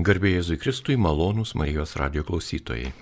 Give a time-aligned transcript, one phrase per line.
[0.00, 2.92] Garbėjai Jėzui Kristui malonūs Marijos radio klausytojai.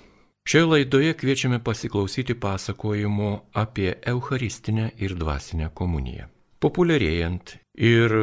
[0.49, 3.29] Šioje laidoje kviečiame pasiklausyti pasakojimo
[3.61, 6.25] apie Eucharistinę ir dvasinę komuniją.
[6.59, 8.15] Populiarėjant ir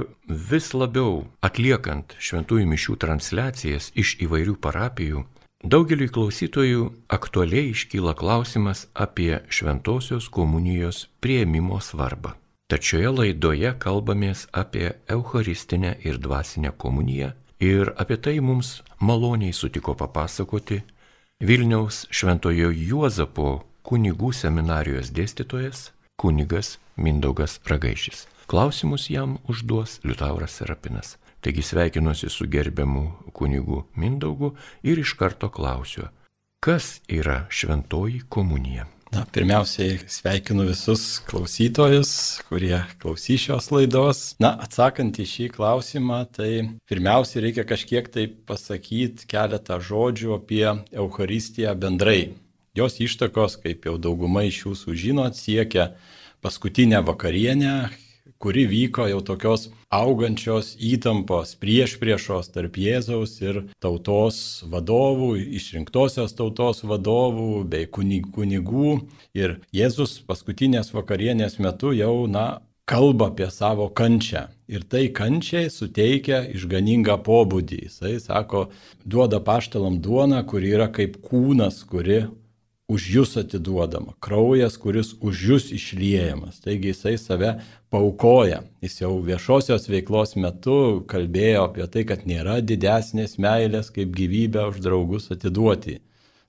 [0.50, 5.24] vis labiau atliekant šventųjų mišių transliacijas iš įvairių parapijų,
[5.64, 12.34] daugeliui klausytojų aktualiai iškyla klausimas apie šventosios komunijos prieimimo svarbą.
[12.68, 20.82] Tačioje laidoje kalbamės apie Eucharistinę ir dvasinę komuniją Ir apie tai mums maloniai sutiko papasakoti
[21.40, 28.26] Vilniaus Šventojo Juozapo kunigų seminarijos dėstytojas kunigas Mindaugas Ragaišis.
[28.46, 31.16] Klausimus jam užduos Liutauras Serapinas.
[31.40, 36.08] Taigi sveikinuosi su gerbiamu kunigu Mindaugu ir iš karto klausiu,
[36.60, 38.86] kas yra šventoji komunija?
[39.16, 42.10] Na, pirmiausiai sveikinu visus klausytojus,
[42.50, 44.18] kurie klausys šios laidos.
[44.44, 46.50] Na, atsakant į šį klausimą, tai
[46.90, 52.34] pirmiausiai reikia kažkiek tai pasakyti keletą žodžių apie Eucharistiją bendrai.
[52.76, 55.94] Jos ištakos, kaip jau dauguma iš jūsų žinot, siekia
[56.44, 57.76] paskutinę vakarienę,
[58.38, 64.38] kuri vyko jau tokios augančios įtampos prieš priešos tarp Jėzaus ir tautos
[64.68, 69.00] vadovų, išrinktosios tautos vadovų bei kunigų.
[69.36, 74.46] Ir Jėzus paskutinės vakarienės metu jau, na, kalba apie savo kančią.
[74.70, 77.84] Ir tai kančiai suteikia išganingą pobūdį.
[77.86, 78.68] Jisai sako,
[79.04, 82.24] duoda paštalam duoną, kuri yra kaip kūnas, kuri
[82.88, 86.60] už jūs atiduodama, kraujas, kuris už jūs išliejamas.
[86.62, 87.56] Taigi jisai save
[87.90, 88.62] paukoja.
[88.84, 94.82] Jis jau viešosios veiklos metu kalbėjo apie tai, kad nėra didesnės meilės kaip gyvybę už
[94.84, 95.98] draugus atiduoti.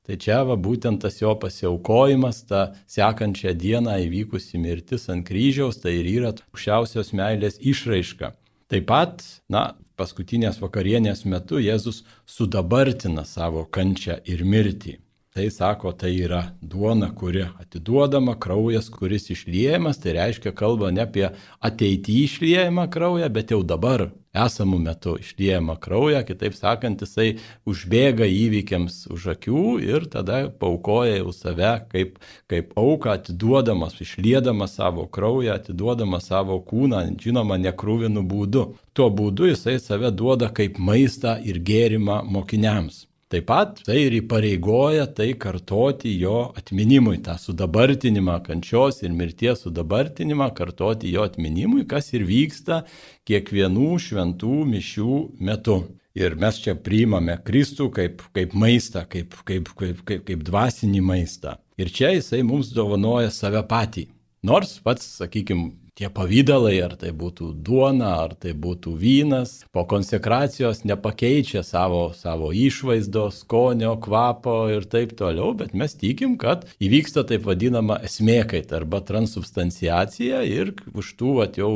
[0.08, 5.98] Tai čia va būtent tas jo pasiaukojimas, ta sekančią dieną įvykusi mirtis ant kryžiaus, tai
[5.98, 8.32] ir yra aukščiausios meilės išraiška.
[8.72, 15.00] Taip pat, na, paskutinės vakarienės metu Jėzus sudabartina savo kančią ir mirtį.
[15.38, 21.28] Tai sako, tai yra duona, kuri atiduodama, kraujas, kuris išliejamas, tai reiškia kalba ne apie
[21.62, 27.28] ateitį išliejamą kraują, bet jau dabar esamų metų išliejamą kraują, kitaip sakant, jisai
[27.70, 32.18] užbėga įvykiams už akių ir tada paukoja jau save kaip,
[32.50, 38.66] kaip auką, atiduodamas, išliedamas savo kraują, atiduodamas savo kūną, žinoma, nekrūvinų būdu.
[38.98, 43.07] Tuo būdu jisai save duoda kaip maistą ir gėrimą mokiniams.
[43.28, 50.48] Taip pat tai ir įpareigoja tai kartoti jo atminimui, tą sudabartinimą, kančios ir mirties sudabartinimą,
[50.56, 52.86] kartoti jo atminimui, kas ir vyksta
[53.28, 55.76] kiekvienų šventų mišių metu.
[56.16, 61.58] Ir mes čia priimame Kristų kaip, kaip maistą, kaip, kaip, kaip, kaip, kaip dvasinį maistą.
[61.76, 64.08] Ir čia jisai mums dovanoja save patį.
[64.48, 70.84] Nors pats, sakykime, tie pavydalai, ar tai būtų duona, ar tai būtų vynas, po konsekracijos
[70.88, 77.48] nepakeičia savo, savo išvaizdos, skonio, kvapo ir taip toliau, bet mes tikim, kad įvyksta taip
[77.50, 81.74] vadinama esmėkait arba transubstanciacija ir už tų atjau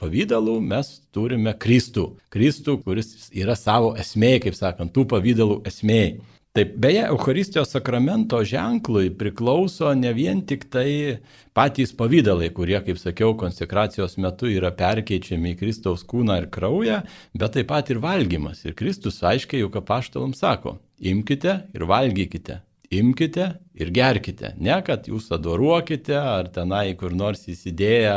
[0.00, 2.10] pavydalų mes turime Kristų.
[2.32, 6.02] Kristų, kuris yra savo esmė, kaip sakant, tų pavydalų esmė.
[6.56, 11.18] Taip, beje, Euharistijos sakramento ženklui priklauso ne vien tik tai
[11.52, 17.02] patys pavydalai, kurie, kaip sakiau, konsekracijos metu yra perkeičiami į Kristaus kūną ir kraują,
[17.36, 18.64] bet taip pat ir valgymas.
[18.64, 20.78] Ir Kristus aiškiai juk apaštalam sako,
[21.12, 24.52] imkite ir valgykite imkite ir gerkite.
[24.60, 28.14] Ne, kad jūs adoruokite ar tenai kur nors įsidėję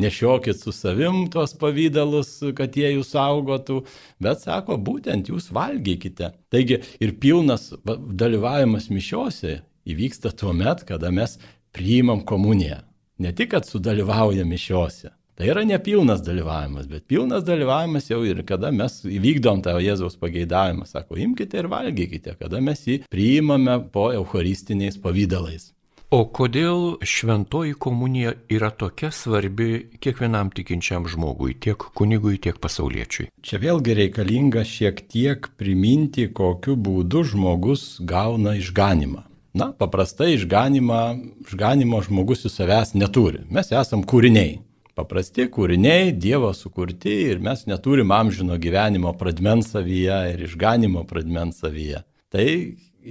[0.00, 3.82] nešiokit su savim tuos pavydalus, kad jie jūs saugotų,
[4.22, 6.32] bet sako, būtent jūs valgykite.
[6.52, 11.38] Taigi ir pilnas dalyvavimas mišiose įvyksta tuo met, kada mes
[11.72, 12.82] priimam komuniją.
[13.18, 18.72] Ne tik, kad sudalyvaujam mišiose, Tai yra nepilnas dalyvavimas, bet pilnas dalyvavimas jau ir kada
[18.74, 24.98] mes įvykdom tą Jėzaus pageidavimą, sako, imkite ir valgykite, kada mes jį priimame po eucharistiniais
[24.98, 25.70] pavydalais.
[26.10, 33.30] O kodėl šventoji komunija yra tokia svarbi kiekvienam tikinčiam žmogui, tiek kunigui, tiek pasauliečiui?
[33.38, 39.28] Čia vėlgi reikalinga šiek tiek priminti, kokiu būdu žmogus gauna išganimą.
[39.54, 41.02] Na, paprastai išganimą,
[41.46, 43.46] išganimo žmogus į savęs neturi.
[43.54, 44.64] Mes esam kūriniai
[44.98, 52.02] paprasti kūriniai, Dievo sukurti ir mes neturim amžino gyvenimo pradmens savyje ir išganimo pradmens savyje.
[52.32, 52.46] Tai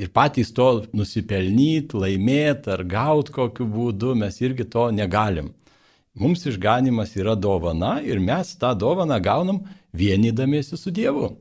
[0.01, 0.67] ir patys to
[0.97, 5.53] nusipelnyti, laimėti ar gauti kokiu būdu mes irgi to negalim.
[6.17, 9.61] Mums išganimas yra dovana ir mes tą dovaną gaunam
[9.93, 11.35] vienydamiesi su Dievu,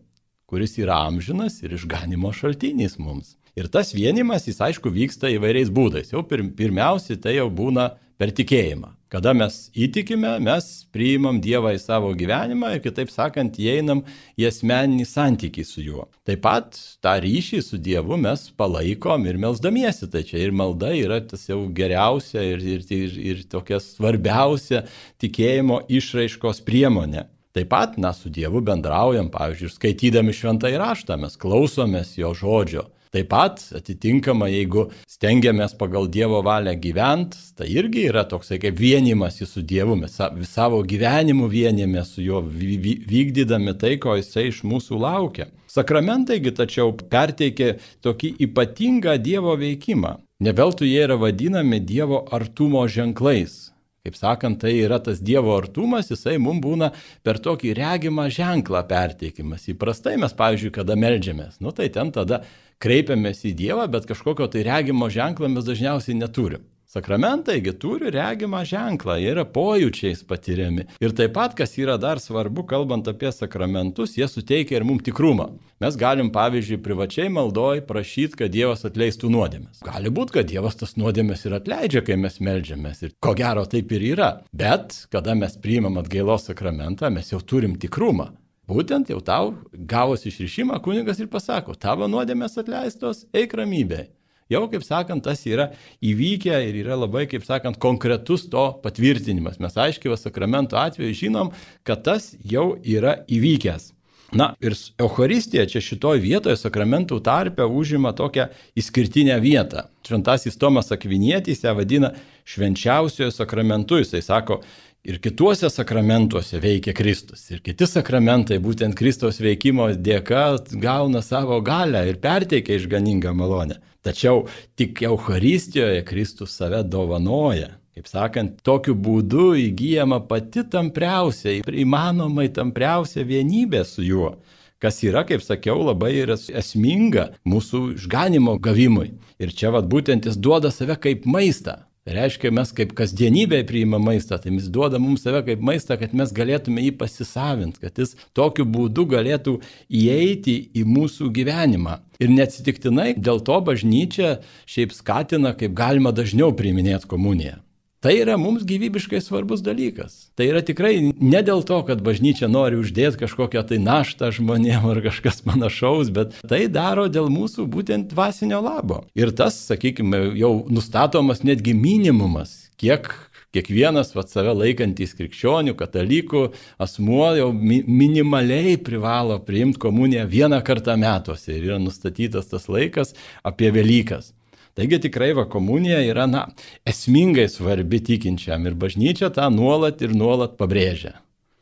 [0.47, 3.35] kuris yra amžinas ir išganimo šaltinis mums.
[3.57, 6.13] Ir tas vienimas, jis aišku, vyksta įvairiais būdais.
[6.13, 8.93] Jau pir, pirmiausia, tai jau būna per tikėjimą.
[9.07, 14.01] Kada mes įtikime, mes priimam Dievą į savo gyvenimą ir kitaip sakant, įeinam
[14.35, 16.09] į asmeninį santykį su juo.
[16.27, 16.75] Taip pat
[17.05, 20.11] tą ryšį su Dievu mes palaikom ir melzdamiesi.
[20.11, 24.83] Tai čia ir malda yra tas jau geriausia ir, ir, ir, ir tokia svarbiausia
[25.23, 27.29] tikėjimo išraiškos priemonė.
[27.57, 32.83] Taip pat, na, su Dievu bendraujam, pavyzdžiui, skaitydami šventą įraštą, mes klausomės jo žodžio.
[33.17, 39.41] Taip pat, atitinkamai, jeigu stengiamės pagal Dievo valią gyventi, tai irgi yra toksai kaip vienimas
[39.41, 40.19] su Dievu, mes
[40.51, 45.49] savo gyvenimu vienėmės su juo, vykdydami tai, ko jisai iš mūsų laukia.
[45.73, 50.19] Sakramentaigi tačiau perteikia tokį ypatingą Dievo veikimą.
[50.45, 53.71] Neveltui jie yra vadinami Dievo artumo ženklais.
[54.07, 56.93] Kaip sakant, tai yra tas Dievo artumas, jisai mums būna
[57.27, 59.65] per tokį regimą ženklą perteikimas.
[59.73, 62.45] Įprastai mes, pavyzdžiui, kada melžiamės, nu tai ten tada
[62.79, 66.63] kreipiamės į Dievą, bet kažkokio tai regimo ženklo mes dažniausiai neturim.
[66.97, 70.87] Sakramentai turi regimą ženklą, jie yra pojūčiais patiriami.
[71.05, 75.51] Ir taip pat, kas yra dar svarbu, kalbant apie sakramentus, jie suteikia ir mums tikrumą.
[75.85, 79.85] Mes galim, pavyzdžiui, privačiai maldoj prašyti, kad Dievas atleistų nuodėmės.
[79.85, 83.05] Gali būti, kad Dievas tas nuodėmės ir atleidžia, kai mes melžiamės.
[83.05, 84.33] Ir ko gero taip ir yra.
[84.57, 88.31] Bet, kada mes priimam atgailos sakramentą, mes jau turim tikrumą.
[88.73, 94.07] Būtent jau tau gavus išrišimą kunigas ir pasako, tavo nuodėmės atleistos, eik ramybė.
[94.53, 95.73] Jau, kaip sakant, tas yra
[96.07, 99.59] įvykę ir yra labai, kaip sakant, konkretus to patvirtinimas.
[99.63, 101.53] Mes aiškiai sakramento atveju žinom,
[101.87, 103.93] kad tas jau yra įvykęs.
[104.35, 108.49] Na ir Euharistija čia šitoje vietoje sakramentų tarpe užima tokią
[108.79, 109.87] išskirtinę vietą.
[110.07, 112.11] Šventasis Tomas Akvinėtis ją vadina
[112.47, 114.01] švenčiausiojo sakramentu.
[114.03, 114.61] Jisai sako,
[115.07, 117.45] ir kituose sakramentuose veikia Kristus.
[117.55, 120.47] Ir kiti sakramentai būtent Kristaus veikimo dėka
[120.83, 123.79] gauna savo galę ir perteikia išganingą malonę.
[124.07, 124.45] Tačiau
[124.79, 127.77] tik Euharistijoje Kristus save dovanoja.
[127.97, 134.35] Kaip sakant, tokiu būdu įgyjama pati tampriausia, įmanomai tampriausia vienybė su juo
[134.83, 136.13] kas yra, kaip sakiau, labai
[136.61, 139.15] esminga mūsų išganimo gavimui.
[139.41, 141.86] Ir čia vad būtent jis duoda save kaip maistą.
[142.07, 146.13] Tai reiškia, mes kaip kasdienybėje priima maistą, tai jis duoda mums save kaip maistą, kad
[146.15, 149.57] mes galėtume jį pasisavinti, kad jis tokiu būdu galėtų
[149.91, 151.99] įeiti į mūsų gyvenimą.
[152.23, 154.37] Ir neatsitiktinai dėl to bažnyčia
[154.71, 157.59] šiaip skatina, kaip galima dažniau priiminėti komuniją.
[158.05, 160.29] Tai yra mums gyvybiškai svarbus dalykas.
[160.37, 165.01] Tai yra tikrai ne dėl to, kad bažnyčia nori uždėti kažkokią tai naštą žmonėm ar
[165.07, 169.07] kažkas panašaus, bet tai daro dėl mūsų būtent dvasinio labo.
[169.17, 173.09] Ir tas, sakykime, jau nustatomas netgi minimumas, kiek
[173.57, 176.43] kiekvienas vat, save laikantys krikščionių, katalikų
[176.83, 183.15] asmuo jau mi minimaliai privalo priimti komuniją vieną kartą metuose ir yra nustatytas tas laikas
[183.47, 184.36] apie Velykas.
[184.77, 186.43] Taigi tikrai va komunija yra, na,
[186.85, 191.15] esmingai svarbi tikinčiam ir bažnyčia tą nuolat ir nuolat pabrėžia.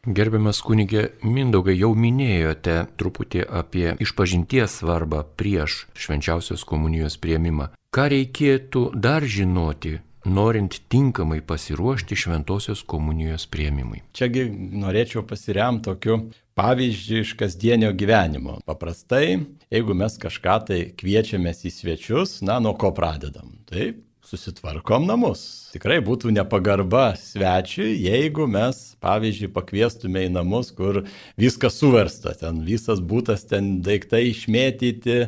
[0.04, 7.70] Gerbiamas kunigė Mindaugai, jau minėjote truputį apie išpažinties svarbą prieš švenčiausios komunijos prieimimą.
[7.94, 14.02] Ką reikėtų dar žinoti, norint tinkamai pasiruošti šventosios komunijos prieimimui?
[14.18, 14.48] Čiagi
[14.82, 16.18] norėčiau pasiremti tokiu
[16.58, 18.60] pavyzdžių iš kasdienio gyvenimo.
[18.68, 19.40] Paprastai,
[19.74, 23.56] jeigu mes kažką tai kviečiamės į svečius, na, nuo ko pradedam?
[23.70, 25.42] Taip, susitvarkom namus.
[25.74, 31.02] Tikrai būtų nepagarba svečiui, jeigu mes, pavyzdžiui, pakviestume į namus, kur
[31.40, 35.18] viskas suversta, ten visas būtas, ten daiktai išmėtyti,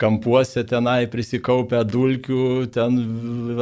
[0.00, 2.98] kampuose tenai prisikaupę dulkių, ten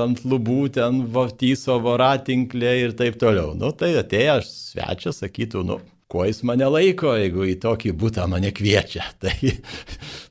[0.06, 3.52] ant lubų, ten vatyso voratinklė ir taip toliau.
[3.58, 8.52] Nu, tai atėjęs svečias sakytų, nu, kuo jis mane laiko, jeigu į tokį būtą mane
[8.56, 9.04] kviečia.
[9.22, 9.34] Tai,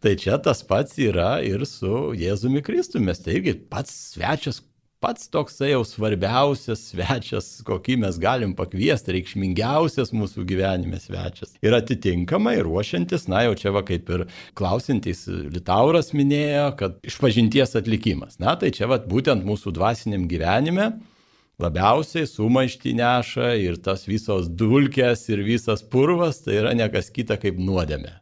[0.02, 3.14] tai čia tas pats yra ir su Jėzumi Kristumi.
[3.14, 4.62] Tai irgi pats svečias,
[5.04, 11.54] pats toksai jau svarbiausias svečias, kokį mes galim pakviesti, reikšmingiausias mūsų gyvenime svečias.
[11.62, 14.26] Ir atitinkamai ruošiantis, na jau čia va kaip ir
[14.58, 18.40] klausintis Litauras minėjo, kad išpažinties atlikimas.
[18.42, 20.96] Na tai čia va būtent mūsų dvasiniam gyvenime
[21.62, 27.58] labiausiai sumaišti neša ir tas visos dulkės ir visas purvas tai yra nekas kita kaip
[27.58, 28.14] nuodėmė,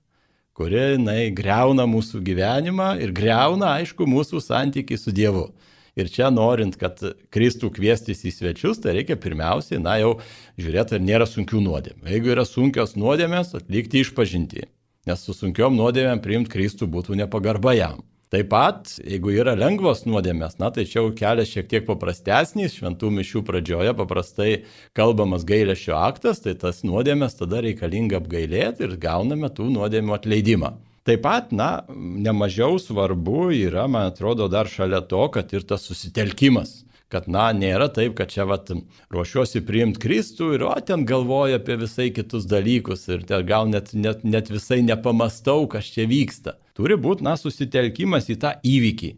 [0.56, 5.50] kuri, na, greuna mūsų gyvenimą ir greuna, aišku, mūsų santykiai su Dievu.
[5.96, 7.00] Ir čia norint, kad
[7.32, 10.18] Kristų kviestis į svečius, tai reikia pirmiausiai, na jau
[10.60, 12.10] žiūrėti, ar nėra sunkių nuodėmė.
[12.12, 14.68] Jeigu yra sunkios nuodėmės, atlikti išpažinti.
[15.08, 18.04] Nes su sunkiom nuodėmėm priimti Kristų būtų nepagarba jam.
[18.34, 23.12] Taip pat, jeigu yra lengvos nuodėmės, na tai čia jau kelias šiek tiek paprastesnis, šventų
[23.20, 24.50] mišių pradžioje paprastai
[24.98, 30.74] kalbamas gailėšio aktas, tai tas nuodėmės tada reikalinga apgailėti ir gauname tų nuodėmių atleidimą.
[31.06, 36.80] Taip pat, na, nemažiau svarbu yra, man atrodo, dar šalia to, kad ir tas susitelkimas
[37.14, 38.72] Kad, na, nėra taip, kad čia, vat,
[39.14, 43.94] ruošiuosi priimti Kristų ir, o, ten galvoju apie visai kitus dalykus ir ten gal net,
[43.94, 46.58] net, net visai nepamastau, kas čia vyksta.
[46.76, 49.14] Turi būti, na, susitelkimas į tą įvykį.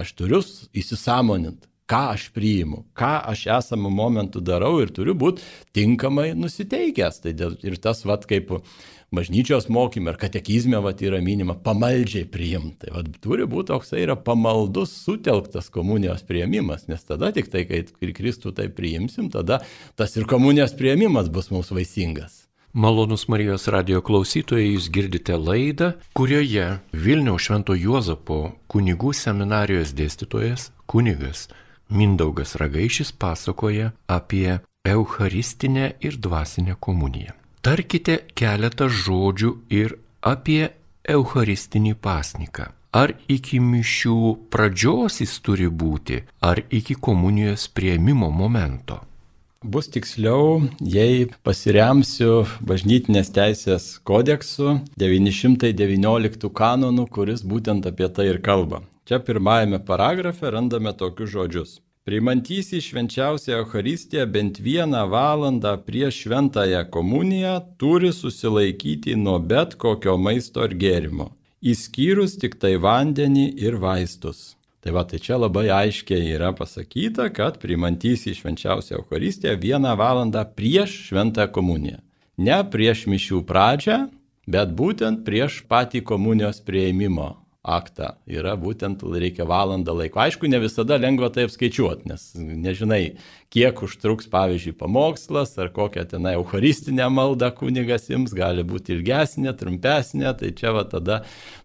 [0.00, 0.40] Aš turiu
[0.72, 5.44] įsisamoninti ką aš priimu, ką aš esamų momentų darau ir turiu būti
[5.76, 7.20] tinkamai nusiteikęs.
[7.24, 8.54] Tai dėl, ir tas, vad, kaip
[9.12, 12.86] bažnyčios mokymė ar katekizme vat, yra minima pamaldžiai priimti.
[12.86, 17.84] Tai vat, turi būti toksai yra pamaldus, sutelktas komunijos prieimimas, nes tada tik tai, kai
[18.16, 19.60] Kristų tai priimsim, tada
[19.98, 22.41] tas ir komunijos prieimimas bus mums vaisingas.
[22.74, 28.38] Malonus Marijos radio klausytojai, jūs girdite laidą, kurioje Vilniaus Švento Juozapo
[28.72, 31.50] kunigų seminarijos dėstytojas, kunigas
[31.92, 37.36] Mindaugas Ragaišis pasakoja apie Eucharistinę ir dvasinę komuniją.
[37.60, 40.72] Tarkite keletą žodžių ir apie
[41.04, 42.72] Eucharistinį pasniką.
[42.96, 49.02] Ar iki mišių pradžios jis turi būti, ar iki komunijos prieimimo momento?
[49.62, 58.80] Bus tiksliau, jei pasiremsiu bažnytinės teisės kodeksu 919 kanonų, kuris būtent apie tai ir kalba.
[59.06, 61.76] Čia pirmajame paragrafe randame tokius žodžius.
[62.02, 70.66] Priimantysis švenčiausią Eucharistiją bent vieną valandą prieš šventąją komuniją turi susilaikyti nuo bet kokio maisto
[70.66, 71.28] ar gėrimo,
[71.62, 74.56] įskyrus tik tai vandenį ir vaistus.
[74.82, 80.96] Tai va, tai čia labai aiškiai yra pasakyta, kad priimantysis švenčiausią Eucharistiją vieną valandą prieš
[81.06, 82.00] šventąją komuniją.
[82.42, 84.00] Ne prieš mišių pradžią,
[84.50, 87.30] bet būtent prieš patį komunijos prieimimo
[87.62, 90.18] aktą yra būtent reikia valandą laiko.
[90.18, 93.14] Aišku, ne visada lengva tai apskaičiuoti, nes nežinai,
[93.54, 100.32] kiek užtruks, pavyzdžiui, pamokslas ar kokią ten eucharistinę maldą kunigas jums, gali būti ilgesnė, trumpesnė,
[100.40, 101.22] tai čia va tada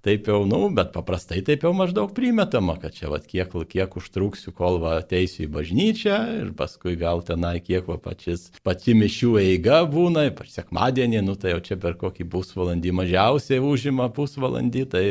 [0.07, 4.53] taip jau, nu, bet paprastai taip jau maždaug primetama, kad čia va kiek, kiek užtruksiu,
[4.55, 9.81] kol va ateisiu į bažnyčią ir paskui gal tenai kiek va pačis, pati mišių eiga
[9.89, 15.03] būna, ypač sekmadienį, nu tai jau čia per kokį pusvalandį mažiausiai užima pusvalandį, tai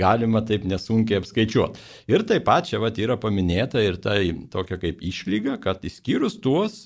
[0.00, 1.86] galima taip nesunkiai apskaičiuoti.
[2.10, 4.18] Ir taip pat čia vat, yra paminėta ir tai
[4.50, 6.82] tokia kaip išlyga, kad išskyrus tuos,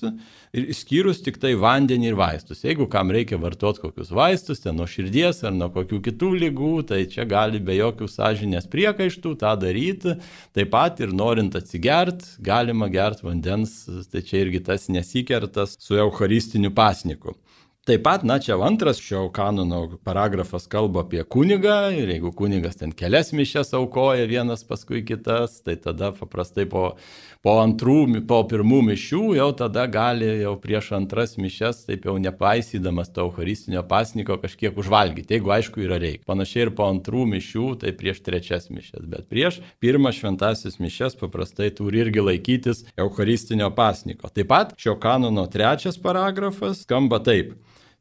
[0.55, 2.63] išskyrus tik tai vandenį ir vaistus.
[2.65, 7.03] Jeigu kam reikia vartoti kokius vaistus, ten nuo širdies ar nuo kokių kitų lygų, tai
[7.11, 10.17] čia gali be jokių sąžinės priekaištų tą daryti.
[10.55, 16.73] Taip pat ir norint atsigert, galima gerti vandens, tai čia irgi tas nesikertas su eucharistiniu
[16.75, 17.35] pasniku.
[17.85, 22.95] Taip pat, na, čia antras šio kanono paragrafas kalba apie kunigą ir jeigu kunigas ten
[22.97, 26.81] kelias mišes aukoja vienas paskui kitas, tai tada paprastai po,
[27.45, 33.13] po antrų, po pirmų mišių jau tada gali jau prieš antras mišes, taip jau nepaisydamas
[33.13, 36.25] to eucharistinio pasniko kažkiek užvalgyti, jeigu aišku yra reikia.
[36.25, 41.69] Panašiai ir po antrų mišių, tai prieš trečias mišes, bet prieš pirmą šventasis mišes paprastai
[41.69, 44.33] turi irgi laikytis eucharistinio pasniko.
[44.33, 47.53] Taip pat šio kanono trečias paragrafas skamba taip.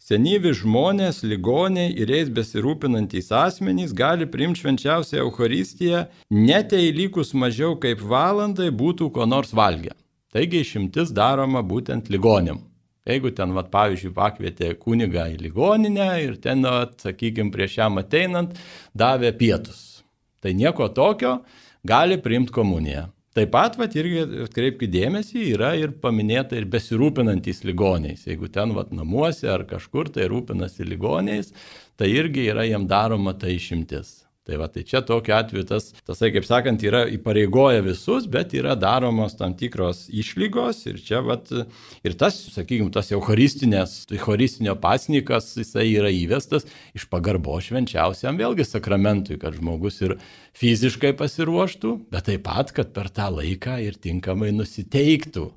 [0.05, 7.79] Senyvi žmonės, ligoniai ir jais besirūpinantys asmenys gali priimti švenčiausią Eucharistiją net jei likus mažiau
[7.81, 9.95] kaip valandai būtų ko nors valgę.
[10.29, 12.61] Taigi išimtis daroma būtent ligonėm.
[13.09, 16.61] Jeigu ten, vat, pavyzdžiui, pakvietė kunigą į ligoninę ir ten,
[17.01, 18.53] sakykime, prieš jam ateinant
[18.93, 20.05] davė pietus.
[20.45, 21.39] Tai nieko tokio
[21.81, 23.07] gali priimti komuniją.
[23.35, 28.29] Taip pat, vat, irgi atkreipkite dėmesį, yra ir paminėta ir besirūpinantys ligoniais.
[28.29, 31.51] Jeigu ten, vat, namuose ar kažkur tai rūpinasi ligoniais,
[31.99, 34.24] tai irgi yra jam daroma ta išimtis.
[34.45, 38.75] Tai va, tai čia tokiu atveju tas, tasai, kaip sakant, yra įpareigoja visus, bet yra
[38.77, 41.39] daromos tam tikros išlygos ir čia, va,
[42.05, 49.41] ir tas, sakykime, tas eucharistinės, eucharistinio pasnikas, jisai yra įvestas iš pagarbo švenčiausiam vėlgi sakramentui,
[49.41, 50.19] kad žmogus ir
[50.61, 55.49] fiziškai pasiruoštų, bet taip pat, kad per tą laiką ir tinkamai nusiteiktų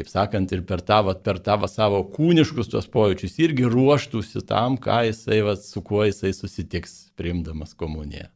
[0.00, 4.44] kaip sakant, ir per tą, vat, per tą va, savo kūniškus tuos pojūčius irgi ruoštųsi
[4.48, 8.30] tam, ką jisai, vat, su kuo jisai susitiks priimdamas komuniją.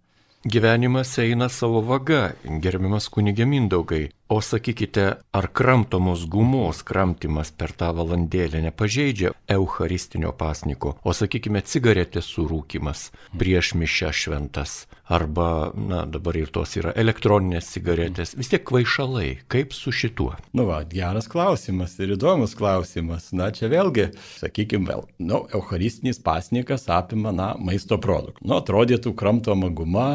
[0.44, 4.10] Gyvenimas eina savo vaga, gerbiamas kunigė Mindaugai.
[4.28, 5.02] O sakykite,
[5.32, 13.74] ar kramtomos gumos kramtimas per tą valandėlę nepažeidžia Eucharistinio pasniko, o sakykime, cigaretės surūkimas prieš
[13.76, 19.92] mišę šventas, arba, na, dabar ir tos yra elektroninės cigaretės, vis tiek kvaišalai, kaip su
[19.92, 20.32] šituo?
[20.56, 23.28] Nu, va, geras klausimas ir įdomus klausimas.
[23.36, 28.40] Na, čia vėlgi, sakykime, vėl, nu, Eucharistinis pasnikas apima, na, maisto produktų.
[28.40, 30.12] Nu, atrodytų kramtoma guma,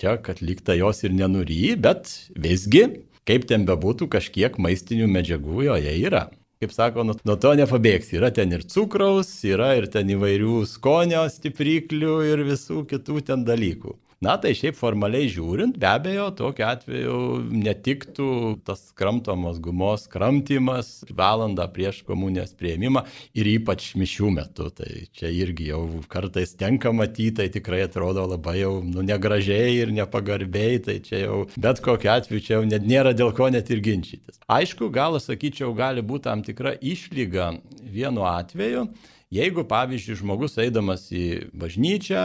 [0.00, 2.88] čia, kad likta jos ir nenuryji, bet visgi
[3.28, 6.28] kaip ten bebūtų, kažkiek maistinių medžiagų joje yra.
[6.60, 8.12] kaip sako, nuo, nuo to nepabėgs.
[8.16, 13.92] Yra ten ir cukraus, yra ir ten įvairių skonio stipriklių ir visų kitų ten dalykų.
[14.24, 17.16] Na tai šiaip formaliai žiūrint, be abejo, tokiu atveju
[17.52, 18.28] netiktų
[18.64, 23.02] tas kramtomos gumos kramtymas valandą prieš komunijos prieimimą
[23.36, 24.70] ir ypač mišių metu.
[24.72, 29.92] Tai čia irgi jau kartais tenka matyti, tai tikrai atrodo labai jau nu, negražiai ir
[29.92, 33.84] nepagarbiai, tai čia jau bet kokiu atveju čia jau net nėra dėl ko net ir
[33.84, 34.40] ginčytis.
[34.48, 37.58] Aišku, gal sakyčiau, gali būti tam tikra išlyga
[37.92, 38.88] vienu atveju.
[39.34, 42.24] Jeigu, pavyzdžiui, žmogus eidamas į bažnyčią,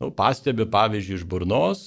[0.00, 1.80] nu, pastebi pavyzdžiui iš burnos,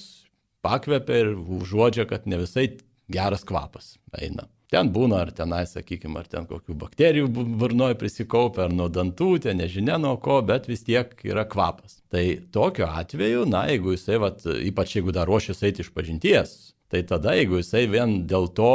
[0.63, 2.70] pakvepia ir užuodžia, kad ne visai
[3.12, 4.48] geras kvapas eina.
[4.74, 7.27] Ten būna, ar tenai, sakykime, ar ten kokių bakterijų
[7.62, 12.00] burnoje prisikaupia, ar nuo dantų, ten nežinia nuo ko, bet vis tiek yra kvapas.
[12.10, 12.24] Tai
[12.55, 16.55] tokiu atveju, na, jeigu jisai, vat, ypač jeigu dar ruošiasi eiti iš pažinties,
[16.89, 18.74] tai tada, jeigu jisai vien dėl to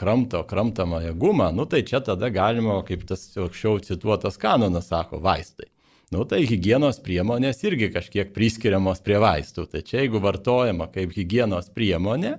[0.00, 5.68] kramto kramtamąją gumą, nu tai čia tada galima, kaip tas aukščiau cituotas kanonas sako, vaistai.
[6.14, 9.64] Nu, tai hygienos priemonės irgi kažkiek priskiriamos prie vaistų.
[9.72, 12.36] Tai čia jeigu vartojama kaip hygienos priemonė,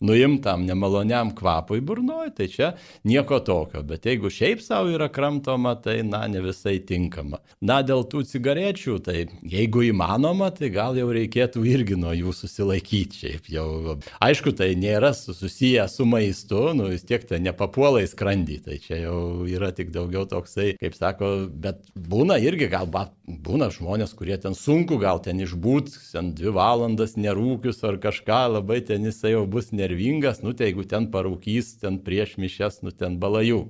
[0.00, 2.72] nuimtam nemaloniam kvapui burnoje, tai čia
[3.04, 3.82] nieko tokio.
[3.82, 7.40] Bet jeigu šiaip savo yra kramtoma, tai na, ne visai tinkama.
[7.60, 13.20] Na, dėl tų cigarečių, tai jeigu įmanoma, tai gal jau reikėtų irgi nuo jų susilaikyti.
[13.20, 18.58] Šiaip jau, aišku, tai nėra susiję su maistu, nu vis tiek tai nepapuola į skrandį,
[18.64, 24.16] tai čia jau yra tik daugiau toksai, kaip sako, bet būna irgi gal būna žmonės,
[24.16, 29.36] kurie ten sunku gal ten išbūt, ten dvi valandas nerūkius ar kažką, labai ten jisai
[29.36, 33.66] jau bus nervingas nervingas, nu tai jeigu ten parūkys, ten prieš mišes, nu ten balajų.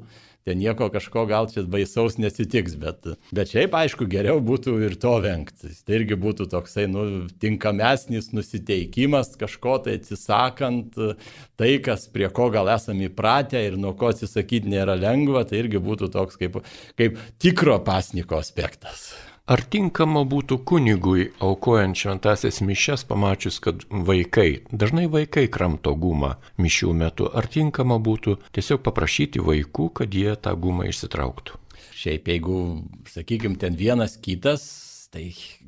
[0.49, 5.13] Ten nieko kažko gal čia baisaus nesitiks, bet, bet šiaip aišku geriau būtų ir to
[5.21, 5.69] vengti.
[5.85, 7.05] Tai irgi būtų toksai, nu,
[7.43, 10.97] tinkamesnis nusiteikimas, kažko tai atsisakant,
[11.61, 15.83] tai, kas prie ko gal esame įpratę ir nuo ko atsisakyti nėra lengva, tai irgi
[15.85, 16.63] būtų toks kaip,
[16.97, 19.11] kaip tikro pasniko aspektas.
[19.51, 26.93] Ar tinkama būtų kunigui aukojant šventasias mišes, pamačius, kad vaikai, dažnai vaikai kramto gumą mišių
[26.95, 31.59] metu, ar tinkama būtų tiesiog paprašyti vaikų, kad jie tą gumą išsitrauktų?
[31.99, 32.61] Šiaip jeigu,
[33.11, 34.69] sakykime, ten vienas kitas
[35.11, 35.25] Tai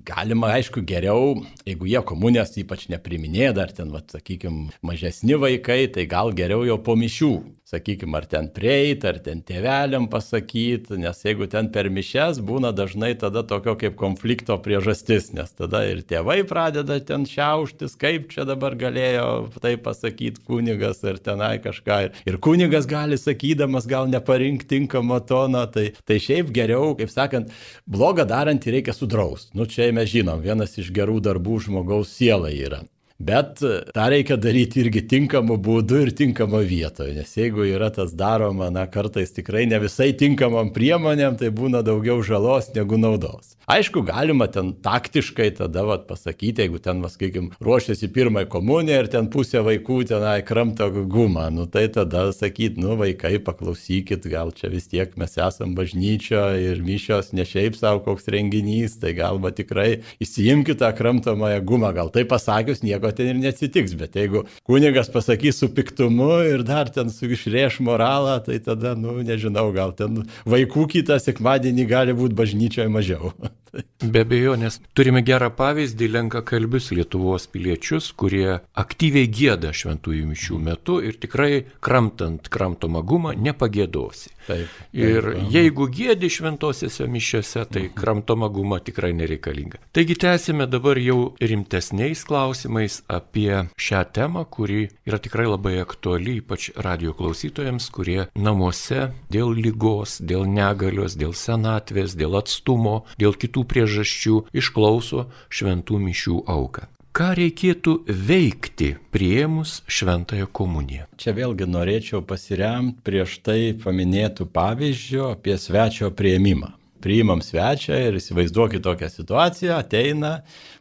[0.06, 1.32] galima, aišku, geriau,
[1.66, 6.76] jeigu jie komunijos ypač nepriminė, dar ten, va, sakykime, mažesni vaikai, tai gal geriau jau
[6.78, 7.30] po mišių
[7.72, 13.14] sakykime, ar ten prieit, ar ten tėveliam pasakyti, nes jeigu ten per mišes būna dažnai
[13.20, 18.76] tada tokio kaip konflikto priežastis, nes tada ir tėvai pradeda ten šiauštis, kaip čia dabar
[18.78, 19.28] galėjo
[19.62, 22.00] tai pasakyti kunigas ar tenai kažką.
[22.28, 27.52] Ir, kunigas gali sakydamas gal neparinkti tinkamo tono, tai, tai šiaip geriau, kaip sakant,
[27.86, 29.52] blogą darantį reikia sudraust.
[29.58, 32.82] Nu čia mes žinom, vienas iš gerų darbų žmogaus siela yra.
[33.18, 33.60] Bet
[33.94, 38.86] tą reikia daryti irgi tinkamu būdu ir tinkamą vietoje, nes jeigu yra tas daroma, na,
[38.90, 43.56] kartais tikrai ne visai tinkamam priemonėm, tai būna daugiau žalos negu naudos.
[43.70, 49.30] Aišku, galima ten taktiškai tada vat, pasakyti, jeigu ten, sakykime, ruošiasi pirmąją komuniją ir ten
[49.30, 54.90] pusė vaikų tenai kramto gumą, nu tai tada sakyti, nu vaikai, paklausykit, gal čia vis
[54.90, 60.82] tiek mes esam bažnyčio ir mišios ne šiaip savo koks renginys, tai galba tikrai įsijimkite
[60.82, 65.68] tą kramtomąją gumą, gal tai pasakius nieko ten ir neatsitiks, bet jeigu kunigas pasakys su
[65.74, 71.18] piktumu ir dar ten su išrėš moralą, tai tada, nu, nežinau, gal ten vaikų kitą
[71.22, 73.34] sekmadienį gali būti bažnyčioje mažiau.
[74.02, 80.58] Be abejo, nes turime gerą pavyzdį lenka kalbius Lietuvos piliečius, kurie aktyviai gėda šventųjų mišių
[80.60, 84.34] metu ir tikrai kramtant kramtomą gumą nepagėdosi.
[84.42, 85.48] Taip, taip, ir taip.
[85.54, 87.94] jeigu gėdi šventosiuose mišiuose, tai mhm.
[87.96, 89.80] kramtoma guma tikrai nereikalinga.
[89.94, 96.72] Taigi tęsime dabar jau rimtesniais klausimais apie šią temą, kuri yra tikrai labai aktuali, ypač
[96.76, 104.42] radio klausytojams, kurie namuose dėl lygos, dėl negalios, dėl senatvės, dėl atstumo, dėl kitų priežasčių
[104.56, 106.88] išklauso šventų mišių auką.
[107.12, 111.04] Ką reikėtų veikti prieimus šventąją komuniją?
[111.20, 116.72] Čia vėlgi norėčiau pasiremti prieš tai paminėtų pavyzdžių apie svečio prieimimą
[117.02, 120.32] priimam svečią ir įsivaizduokit tokią situaciją, ateina,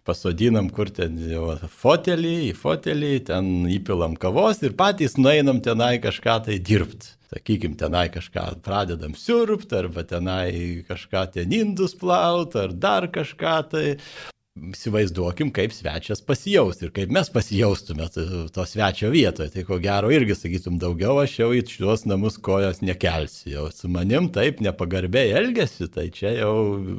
[0.08, 1.18] pasodinam kur ten
[1.82, 7.16] fotelį, į fotelį, ten įpilam kavos ir patys nueinam tenai kažką tai dirbti.
[7.32, 13.86] Sakykim, tenai kažką pradedam siurbti, arba tenai kažką ten indus plaut, ar dar kažką tai
[14.60, 18.10] įsivaizduokim, kaip svečias pasijaus ir kaip mes pasijaustume
[18.52, 19.54] to svečio vietoje.
[19.54, 23.54] Tai ko gero irgi sakytum, daugiau aš jau į šios namus kojos nekelsiu.
[23.54, 26.54] Jau su manim taip nepagarbiai elgesi, tai čia jau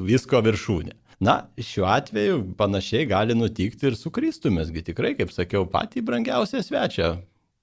[0.09, 0.97] visko viršūnė.
[1.23, 7.13] Na, šiuo atveju panašiai gali nutikti ir su Kristumėsgi tikrai, kaip sakiau, patį brangiausią svečią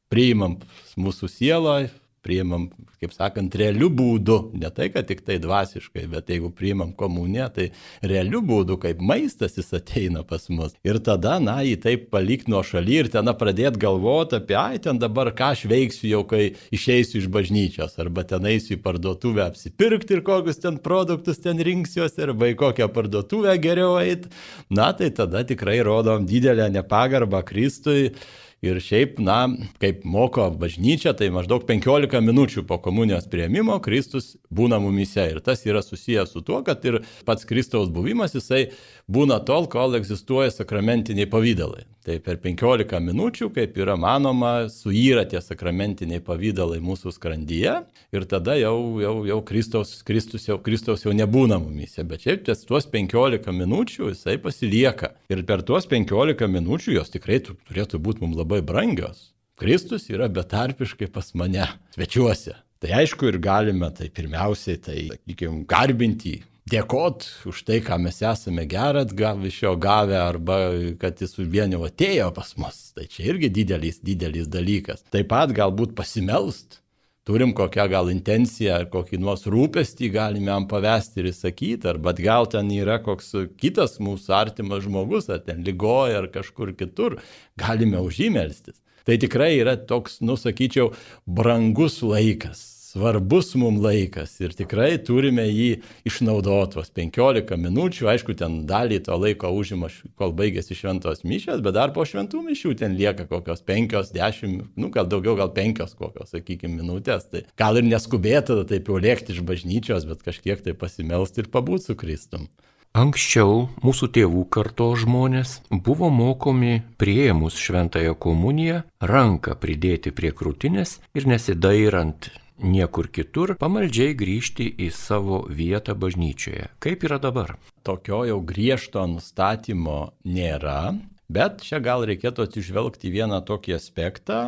[0.10, 0.56] priimam
[0.96, 1.90] mūsų sieloje,
[2.24, 2.68] priimam,
[3.00, 7.68] kaip sakant, realiu būdu, ne tai, kad tik tai dvasiškai, bet jeigu priimam komuniją, tai
[8.06, 10.76] realiu būdu, kaip maistas jis ateina pas mus.
[10.88, 15.00] Ir tada, na, jį taip palik nuo šaly ir ten pradėti galvoti apie, ai, ten
[15.02, 16.44] dabar ką aš veiksiu jau, kai
[16.76, 22.26] išeisiu iš bažnyčios, arba ten eisiu į parduotuvę apsipirkti ir kokius ten produktus ten rinksiuosi,
[22.28, 24.32] arba į kokią parduotuvę geriau eiti.
[24.70, 28.10] Na, tai tada tikrai rodom didelę nepagarbą Kristui
[28.60, 29.46] Ir šiaip, na,
[29.80, 35.30] kaip moko bažnyčia, tai maždaug 15 minučių po komunijos prieimimo Kristus būna mumise.
[35.32, 38.66] Ir tas yra susijęs su tuo, kad ir pats Kristaus buvimas jisai
[39.08, 41.86] būna tol, kol egzistuoja sakramentiniai pavydalai.
[42.10, 47.76] Tai per 15 minučių, kaip yra manoma, suyra tie sakramentiniai pavydalai mūsų skrandyje
[48.18, 52.02] ir tada jau, jau, jau Kristaus, Kristus jau, Kristaus jau nebūna mumise.
[52.10, 55.12] Bet šiaip ties tuos 15 minučių jisai pasilieka.
[55.30, 59.28] Ir per tuos 15 minučių jos tikrai turėtų būti mums labai brangios.
[59.62, 62.58] Kristus yra betarpiškai pas mane, svečiuose.
[62.82, 66.40] Tai aišku ir galime tai pirmiausiai, tai, sakykime, garbinti,
[66.70, 69.14] dėkot už tai, ką mes esame gerat
[69.50, 70.58] iš jo gavę, arba
[71.00, 72.94] kad jis vien jau atėjo pas mus.
[72.96, 75.04] Tai čia irgi didelis, didelis dalykas.
[75.12, 76.82] Taip pat galbūt pasimelst.
[77.30, 82.50] Turim kokią gal intenciją ar kokį nors rūpestį galime jam pavesti ir įsakyti, arba gal
[82.50, 87.20] ten yra koks kitas mūsų artimas žmogus, ar ten lygoja, ar kažkur kitur,
[87.60, 88.80] galime užimelstis.
[89.06, 90.90] Tai tikrai yra toks, nusakyčiau,
[91.28, 95.70] brangus laikas svarbus mums laikas ir tikrai turime jį
[96.10, 98.08] išnaudoti tos 15 minučių.
[98.10, 102.74] Aišku, ten dalį to laiko užima, kol baigėsi šventos mišės, bet dar po šventų mišių
[102.82, 107.30] ten lieka kokios 5-10, nu gal daugiau, gal 5 kokios, sakykime, minutės.
[107.30, 111.54] Tai gal ir neskubėti tada taip jau lėkti iš bažnyčios, bet kažkiek tai pasimelsti ir
[111.54, 112.50] pabūti su Kristum.
[112.98, 121.30] Anksčiau mūsų tėvų karto žmonės buvo mokomi prieimus šventąją komuniją ranką pridėti prie krūtinės ir
[121.30, 126.70] nesidairant niekur kitur, pamaldžiai grįžti į savo vietą bažnyčioje.
[126.84, 127.56] Kaip yra dabar?
[127.84, 130.96] Tokio jau griežto nustatymo nėra,
[131.32, 134.42] bet čia gal reikėtų atsižvelgti vieną tokį aspektą,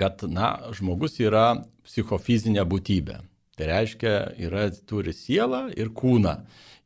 [0.00, 3.20] kad, na, žmogus yra psichofizinė būtybė.
[3.60, 6.38] Tai reiškia, yra, turi sielą ir kūną.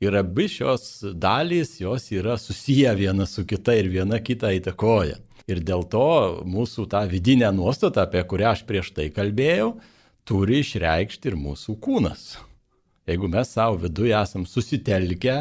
[0.03, 5.21] Ir abi šios dalys, jos yra susiję viena su kita ir viena kitą įtakoja.
[5.47, 6.09] Ir dėl to
[6.49, 9.75] mūsų tą vidinę nuostatą, apie kurią aš prieš tai kalbėjau,
[10.29, 12.25] turi išreikšti ir mūsų kūnas.
[13.09, 15.37] Jeigu mes savo viduje esam susitelkę,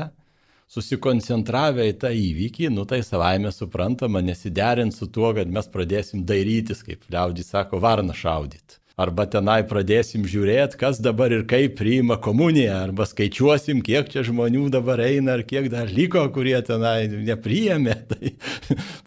[0.74, 6.84] susikoncentravę į tą įvykį, nu tai savaime suprantama nesiderint su tuo, kad mes pradėsim dairytis,
[6.84, 8.83] kaip liaudžiai sako, varna šaudyti.
[8.94, 14.68] Arba tenai pradėsim žiūrėti, kas dabar ir kaip priima komuniją, arba skaičiuosim, kiek čia žmonių
[14.76, 17.96] dabar eina, ar kiek dar liko, kurie tenai nepriėmė.
[18.14, 18.30] Tai,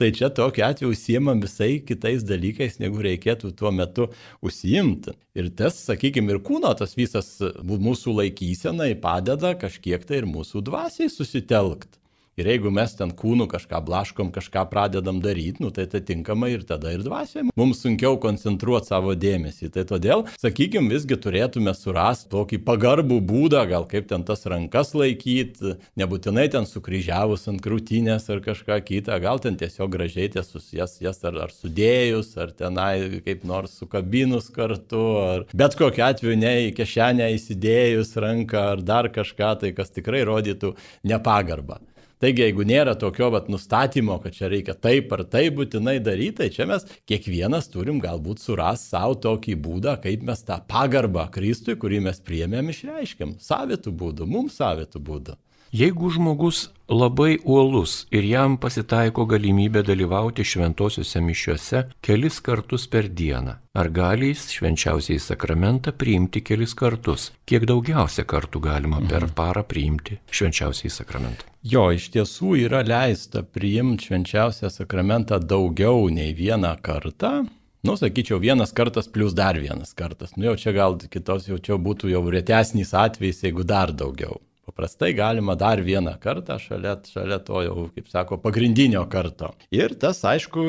[0.00, 4.08] tai čia tokiu atveju užsiemam visai kitais dalykais, negu reikėtų tuo metu
[4.44, 5.14] užsiimti.
[5.38, 7.30] Ir tas, sakykime, ir kūno tas visas
[7.62, 11.94] mūsų laikysenai padeda kažkiek tai ir mūsų dvasiai susitelkti.
[12.36, 16.90] Ir jeigu mes ten kūnų kažką blaškom, kažką pradedam daryti, nu, tai atitinkamai ir tada
[16.92, 19.70] ir dvasiai mums sunkiau koncentruoti savo dėmesį.
[19.72, 25.78] Tai todėl, sakykime, visgi turėtume surasti tokį pagarbų būdą, gal kaip ten tas rankas laikyti,
[25.96, 31.24] nebūtinai ten sukryžiavus ant krūtinės ar kažką kitą, gal ten tiesiog gražiai tiesus jas, jas
[31.24, 36.70] ar, ar sudėjus, ar tenai kaip nors sukabinus kartu, ar bet kokiu atveju ne į
[36.76, 41.80] kišenę įsidėjus ranką ar dar kažką, tai kas tikrai rodytų nepagarbą.
[42.16, 46.46] Taigi, jeigu nėra tokio vat, nustatymo, kad čia reikia taip ar taip būtinai daryti, tai
[46.54, 52.00] čia mes kiekvienas turim galbūt suras savo tokį būdą, kaip mes tą pagarbą Kristui, kurį
[52.08, 53.36] mes priemėm, išreiškiam.
[53.36, 55.36] Savitų būdų, mums savitų būdų.
[55.72, 63.56] Jeigu žmogus labai uolus ir jam pasitaiko galimybė dalyvauti šventosiuose mišiuose kelis kartus per dieną,
[63.74, 67.32] ar gali jis švenčiausiai sakramentą priimti kelis kartus?
[67.50, 69.34] Kiek daugiausia kartų galima per mhm.
[69.34, 71.50] parą priimti švenčiausiai sakramentą?
[71.66, 77.40] Jo, iš tiesų yra leista priimti švenčiausią sakramentą daugiau nei vieną kartą.
[77.82, 80.38] Nu, sakyčiau, vienas kartas plus dar vienas kartas.
[80.38, 84.38] Nu, jau čia gal kitos jau čia būtų jau retesnis atvejis, jeigu dar daugiau.
[84.66, 89.52] Paprastai galima dar vieną kartą šalia, šalia to jau, kaip sako, pagrindinio karto.
[89.70, 90.64] Ir tas, aišku,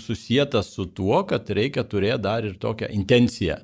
[0.00, 3.58] susijęs su tuo, kad reikia turėti dar ir tokią intenciją.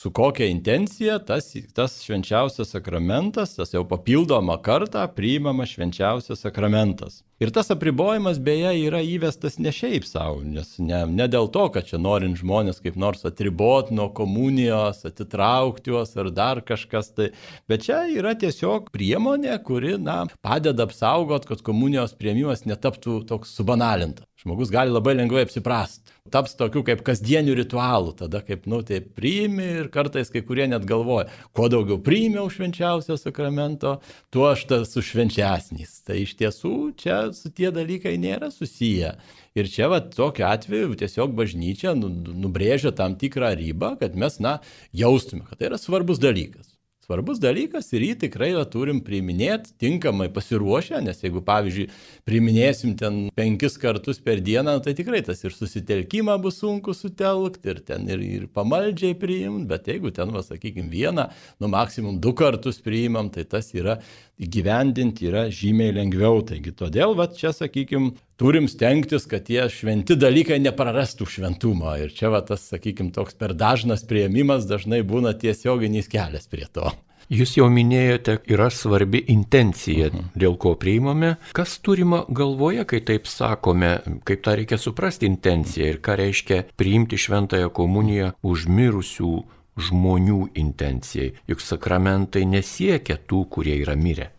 [0.00, 7.18] Su kokia intencija tas, tas švenčiausias sakramentas, tas jau papildoma kartą priimamas švenčiausias sakramentas.
[7.40, 11.86] Ir tas apribojimas beje yra įvestas ne šiaip savo, nes ne, ne dėl to, kad
[11.88, 17.30] čia norint žmonės kaip nors atribot nuo komunijos, atitraukti juos ar dar kažkas tai,
[17.68, 24.28] bet čia yra tiesiog priemonė, kuri, na, padeda apsaugot, kad komunijos prieimimas netaptų toks subanalintas.
[24.40, 26.12] Žmogus gali labai lengvai apsiprast.
[26.30, 30.86] Taps tokiu kaip kasdieniu ritualu, tada kaip, nu, tai priimi ir kartais kai kurie net
[30.88, 33.96] galvoja, kuo daugiau priimiau švenčiausio sakramento,
[34.30, 36.00] tuo aš tas sušvenčiasnis.
[36.06, 39.14] Tai iš tiesų čia su tie dalykai nėra susiję.
[39.58, 44.60] Ir čia, va, tokiu atveju tiesiog bažnyčia nu, nubrėžia tam tikrą ribą, kad mes, na,
[44.94, 46.79] jaustume, kad tai yra svarbus dalykas
[47.10, 51.88] svarbus dalykas ir jį tikrai va, turim priiminėti tinkamai pasiruošę, nes jeigu, pavyzdžiui,
[52.28, 57.82] priiminėsim ten penkis kartus per dieną, tai tikrai tas ir susitelkimą bus sunku sutelkti, ir
[57.88, 61.26] ten ir, ir pamaldžiai priimti, bet jeigu ten, va, sakykime, vieną,
[61.58, 63.98] nu maksimum du kartus priimam, tai tas yra
[64.40, 66.44] įgyvendinti yra žymiai lengviau.
[66.46, 71.92] Taigi todėl, va, čia, sakykime, turim stengtis, kad tie šventi dalykai neprarastų šventumo.
[72.00, 76.88] Ir čia, va, tas, sakykime, toks per dažnas prieimimas dažnai būna tiesioginis kelias prie to.
[77.30, 80.32] Jūs jau minėjote, yra svarbi intencija, mhm.
[80.40, 81.36] dėl ko priimame.
[81.54, 83.92] Kas turima galvoje, kai taip sakome,
[84.26, 89.36] kaip tą reikia suprasti intenciją ir ką reiškia priimti šventąją komuniją už mirusių
[89.80, 94.32] žmonių intencijai, juk sakramentai nesiekia tų, kurie yra mirę.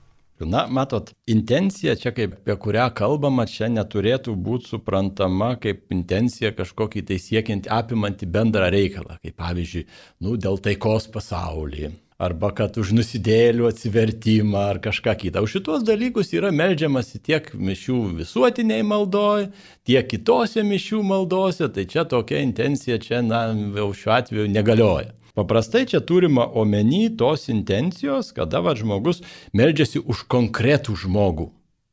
[0.49, 7.03] Na, matot, intencija čia, kaip apie kurią kalbama, čia neturėtų būti suprantama kaip intencija kažkokį
[7.09, 9.83] tai siekiant apimanti bendrą reikalą, kaip pavyzdžiui,
[10.25, 15.45] nu, dėl taikos pasaulyje, arba kad už nusidėlių atsivertimą ar kažką kitą.
[15.45, 19.49] Už šitos dalykus yra melžiamasi tiek mišių visuotiniai maldoj,
[19.87, 25.13] tiek kitose mišių maldose, tai čia tokia intencija čia, na, jau šiuo atveju negalioja.
[25.37, 29.23] Paprastai čia turima omeny tos intencijos, kada va, žmogus
[29.55, 31.51] meldžiasi už konkretų žmogų.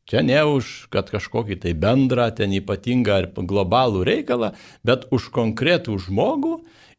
[0.08, 5.98] Čia ne už, kad kažkokį tai bendrą, ten ypatingą ar globalų reikalą, bet už konkretų
[6.06, 6.54] žmogų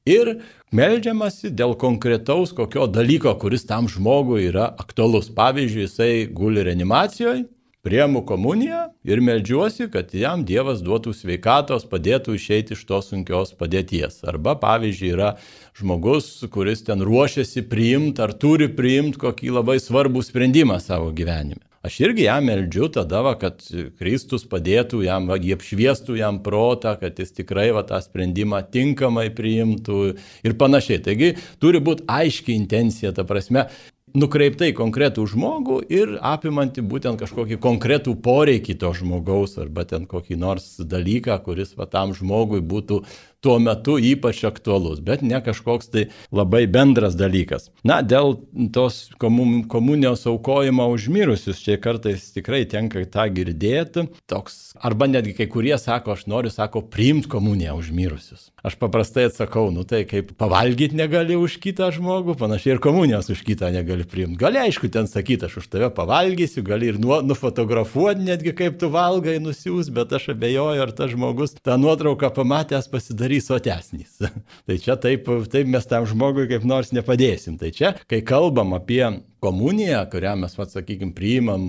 [0.06, 0.36] ir
[0.71, 5.32] meldžiamasi dėl konkretaus kokio dalyko, kuris tam žmogui yra aktualus.
[5.34, 7.47] Pavyzdžiui, jisai guli reanimacijoje,
[7.86, 14.22] priemu komuniją ir melžiuosi, kad jam Dievas duotų sveikatos, padėtų išeiti iš tos sunkios padėties.
[14.28, 15.32] Arba, pavyzdžiui, yra
[15.80, 21.63] žmogus, kuris ten ruošiasi priimti ar turi priimti kokį labai svarbų sprendimą savo gyvenime.
[21.80, 23.63] Aš irgi jam meldžiu tada, va, kad
[24.02, 30.02] Kristus padėtų jam, va, apšviestų jam protą, kad jis tikrai va, tą sprendimą tinkamai priimtų
[30.44, 31.00] ir panašiai.
[31.06, 31.30] Taigi
[31.63, 33.70] turi būti aiški intencija, ta prasme,
[34.17, 40.78] nukreiptai konkretų žmogų ir apimanti būtent kažkokį konkretų poreikį to žmogaus arba ten kokį nors
[40.80, 43.04] dalyką, kuris va tam žmogui būtų
[43.41, 47.69] tuo metu ypač aktualus, bet ne kažkoks tai labai bendras dalykas.
[47.88, 48.36] Na, dėl
[48.75, 55.78] tos komunijos aukojimo užmirusius, čia kartais tikrai tenka tą girdėti, toks, arba netgi kai kurie
[55.80, 58.49] sako, aš noriu, sako, priimti komuniją užmirusius.
[58.60, 63.45] Aš paprastai atsakau, nu tai kaip pavalgyti negali už kitą žmogų, panašiai ir komunijos už
[63.47, 64.36] kitą negali priimti.
[64.41, 68.91] Gali aišku ten sakyti, aš už tave pavalgysiu, gali ir nu, nufotografuoti netgi kaip tu
[68.91, 74.20] valgai nusiūs, bet aš abejoju, ar tas žmogus tą nuotrauką pamatęs pasidarys pasidarys sotesnis.
[74.65, 77.60] tai čia taip, taip mes tam žmogui kaip nors nepadėsim.
[77.60, 81.62] Tai čia, kai kalbam apie komuniją, kurią mes, vad sakykime, priimam,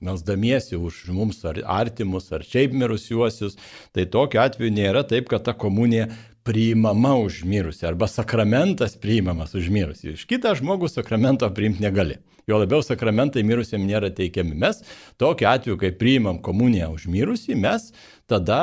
[0.00, 3.56] melsdamiesi už mums ar artimus, ar šiaip mirusiuosius,
[3.92, 6.08] tai tokiu atveju nėra taip, kad ta komunija
[6.44, 10.14] priimama už mirusį arba sakramentas priimamas už mirusį.
[10.14, 12.20] Iš kitą žmogų sakramento priimti negali.
[12.44, 14.52] Jo labiau sakramentai mirusiam nėra teikiami.
[14.52, 14.82] Mes
[15.16, 17.88] tokiu atveju, kai priimam komuniją už mirusį, mes
[18.28, 18.60] tada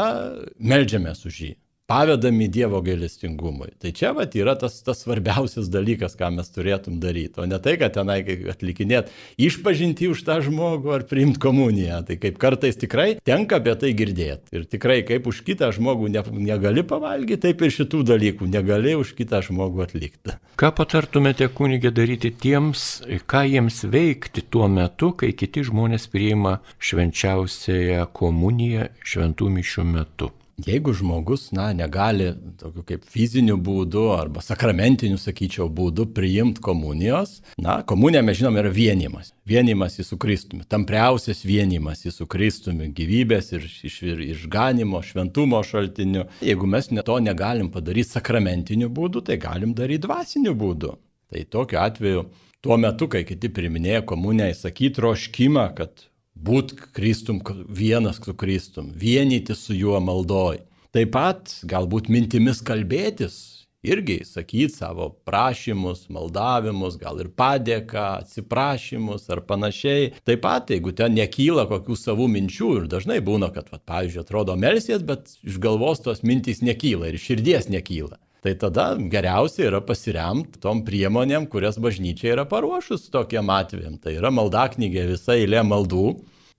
[0.62, 1.52] melžiamės už jį
[1.88, 3.74] pavedami Dievo gailestingumui.
[3.82, 7.76] Tai čia vat, yra tas, tas svarbiausias dalykas, ką mes turėtum daryti, o ne tai,
[7.82, 8.22] kad tenai
[8.54, 12.02] atlikinėt išpažinti už tą žmogų ar priimti komuniją.
[12.08, 14.54] Tai kaip kartais tikrai tenka apie tai girdėti.
[14.56, 19.16] Ir tikrai kaip už kitą žmogų ne, negali pavalgyti, taip ir šitų dalykų negali už
[19.18, 20.38] kitą žmogų atlikti.
[20.62, 28.08] Ką patartumėte kunigė daryti tiems, ką jiems veikti tuo metu, kai kiti žmonės priima švenčiausiąją
[28.16, 30.32] komuniją šventų mišių metu?
[30.66, 37.80] Jeigu žmogus, na, negali tokiu kaip fiziniu būdu arba sakramentiniu, sakyčiau, būdu priimti komunijos, na,
[37.88, 39.32] komunija, mes žinome, yra vienimas.
[39.48, 40.68] Vienimas į su Kristumi.
[40.70, 42.92] Tampriausias vienimas į su Kristumi.
[42.98, 46.28] Gyvybės ir, iš, ir išganimo, šventumo šaltiniu.
[46.46, 50.94] Jeigu mes ne to negalim padaryti sakramentiniu būdu, tai galim daryti dvasiniu būdu.
[51.32, 52.26] Tai tokiu atveju,
[52.62, 56.11] tuo metu, kai kiti priminėja komuniją, įsakyti troškimą, kad
[56.42, 60.62] būt Kristum vienas su Kristum, vienyti su juo maldoj.
[60.92, 63.36] Taip pat galbūt mintimis kalbėtis,
[63.84, 70.12] irgi sakyti savo prašymus, maldavimus, gal ir padėką, atsiprašymus ar panašiai.
[70.28, 74.58] Taip pat, jeigu ten nekyla kokių savų minčių ir dažnai būna, kad, va, pavyzdžiui, atrodo
[74.60, 78.20] melsies, bet iš galvos tos mintys nekyla ir širdies nekyla.
[78.42, 84.00] Tai tada geriausia yra pasiremti tom priemonėm, kurias bažnyčia yra paruošus tokiem atvejam.
[84.02, 86.08] Tai yra maldaknygė visa eilė maldų,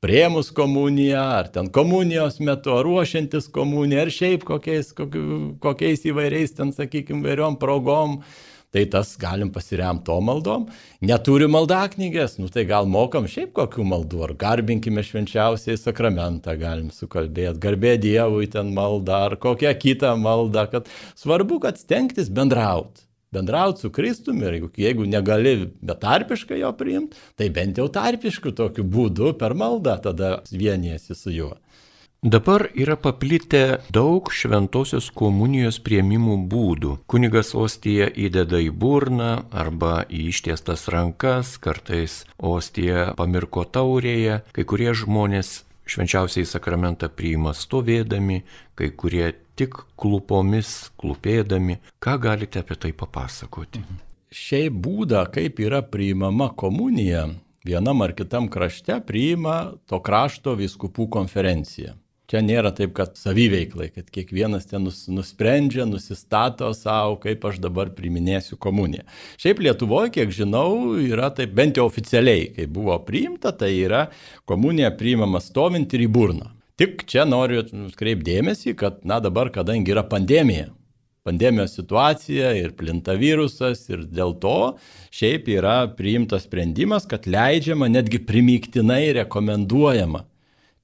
[0.03, 4.93] priemus komuniją, ar ten komunijos metu, ar ruošiantis komuniją, ar šiaip kokiais,
[5.63, 8.21] kokiais įvairiais ten, sakykime, vairiom progom.
[8.73, 10.63] Tai tas galim pasiremti to maldom.
[11.05, 17.61] Neturi maldaknygės, nu tai gal mokam šiaip kokių maldų, ar garbinkime švenčiausiai sakramentą, galim sukalbėti,
[17.61, 20.89] garbė Dievui ten maldą, ar kokią kitą maldą, kad
[21.21, 27.49] svarbu, kad stengtis bendrauti bendrauti su Kristumi ir jeigu, jeigu negali betarpiškai jo priimti, tai
[27.49, 31.55] bent jau tarpišku tokiu būdu per maldą tada vienijasi su juo.
[32.23, 36.91] Dabar yra paplitę daug šventosios komunijos prieimimų būdų.
[37.11, 44.93] Kunigas ostiją įdeda į burną arba į ištiestas rankas, kartais ostiją pamirko taurėje, kai kurie
[44.95, 48.45] žmonės švenčiausiai sakramentą priima stovėdami,
[48.79, 51.81] kai kurie tik klupomis, klupėdami.
[51.99, 53.83] Ką galite apie tai papasakoti?
[54.31, 57.27] Šiaip būdą, kaip yra priimama komunija,
[57.67, 61.97] vienam ar kitam krašte priima to krašto viskupų konferencija.
[62.33, 67.91] Čia nėra taip, kad saviveiklai, kad kiekvienas ten nus, nusprendžia, nusistato savo, kaip aš dabar
[67.93, 69.05] priminėsiu komuniją.
[69.43, 74.07] Šiaip Lietuvoje, kiek žinau, yra taip bent jau oficialiai, kai buvo priimta, tai yra
[74.49, 76.49] komunija priimama stovint ir į burną.
[76.81, 77.67] Tik čia noriu
[78.01, 80.71] kreipdėmėsi, kad, na dabar, kadangi yra pandemija,
[81.29, 84.57] pandemijos situacija ir plinta virusas ir dėl to
[85.13, 90.31] šiaip yra priimtas sprendimas, kad leidžiama netgi primiktinai rekomenduojama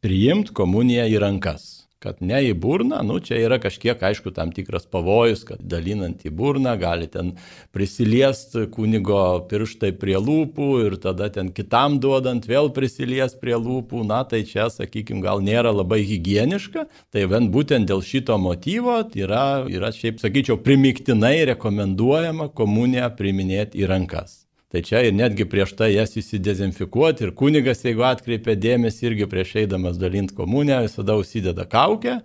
[0.05, 1.75] priimti komuniją į rankas.
[1.99, 6.31] Kad ne į burną, nu čia yra kažkiek, aišku, tam tikras pavojus, kad dalinant į
[6.31, 7.33] burną gali ten
[7.75, 9.19] prisiliesti kunigo
[9.51, 14.71] pirštai prie lūpų ir tada ten kitam duodant vėl prisilies prie lūpų, na tai čia,
[14.71, 20.63] sakykime, gal nėra labai hygieniška, tai vien būtent dėl šito motyvo yra, yra šiaip, sakyčiau,
[20.63, 24.45] primiktinai rekomenduojama komuniją priminėti į rankas.
[24.69, 29.55] Tai čia ir netgi prieš tai jas įsidezinfikuoti ir kunigas, jeigu atkreipia dėmesį, irgi prieš
[29.63, 32.19] eidamas dalinti komuniją, visada užsideda kaukę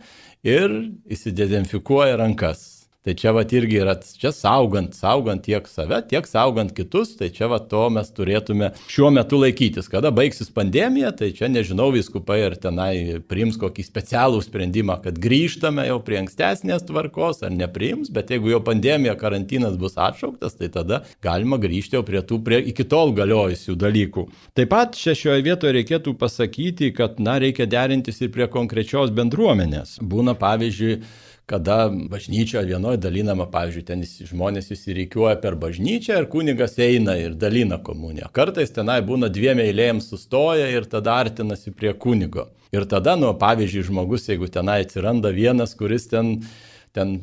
[0.44, 0.76] ir
[1.16, 2.73] įsidezinfikuoja rankas.
[3.04, 7.50] Tai čia vat irgi yra, čia saugant, saugant tiek save, tiek saugant kitus, tai čia
[7.52, 9.90] vat to mes turėtume šiuo metu laikytis.
[9.92, 15.84] Kada baigsis pandemija, tai čia nežinau viskupai ar tenai priims kokį specialų sprendimą, kad grįžtame
[15.90, 21.02] jau prie ankstesnės tvarkos ar nepriims, bet jeigu jau pandemija, karantinas bus atšauktas, tai tada
[21.28, 24.26] galima grįžti jau prie tų prie iki tol galiojusių dalykų.
[24.56, 29.98] Taip pat čia šioje vietoje reikėtų pasakyti, kad na, reikia derintis ir prie konkrečios bendruomenės.
[30.00, 31.02] Būna pavyzdžiui,
[31.46, 37.82] kada bažnyčioje vienoje dalinama, pavyzdžiui, ten žmonės įsireikiuoja per bažnyčią ir kunigas eina ir dalina
[37.84, 38.30] komuniją.
[38.36, 42.48] Kartais tenai būna dviem eilėjams sustoja ir tada artinasi prie kunigo.
[42.74, 46.40] Ir tada, nu, pavyzdžiui, žmogus, jeigu tenai atsiranda vienas, kuris ten
[46.94, 47.14] ten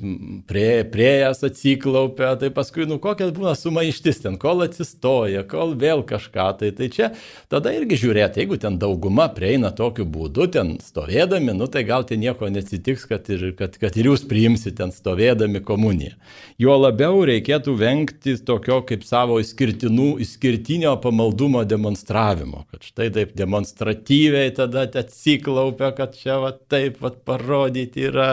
[0.50, 6.46] prie, priejas atsiklaupia, tai paskui, nu, kokia būna sumaištis ten, kol atsistoja, kol vėl kažką,
[6.58, 7.12] tai, tai čia
[7.52, 12.18] tada irgi žiūrėti, jeigu ten dauguma prieina tokiu būdu, ten stovėdami, nu, tai gal ten
[12.24, 16.16] nieko neatsitiks, kad ir, kad, kad ir jūs priimsite ten stovėdami komuniją.
[16.60, 24.88] Jo labiau reikėtų vengti tokio kaip savo išskirtinio pamaldumo demonstravimo, kad štai taip demonstratyviai tada
[24.90, 28.32] atsiklaupia, kad čia va taip va parodyti yra.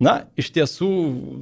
[0.00, 0.90] Na, iš tiesų,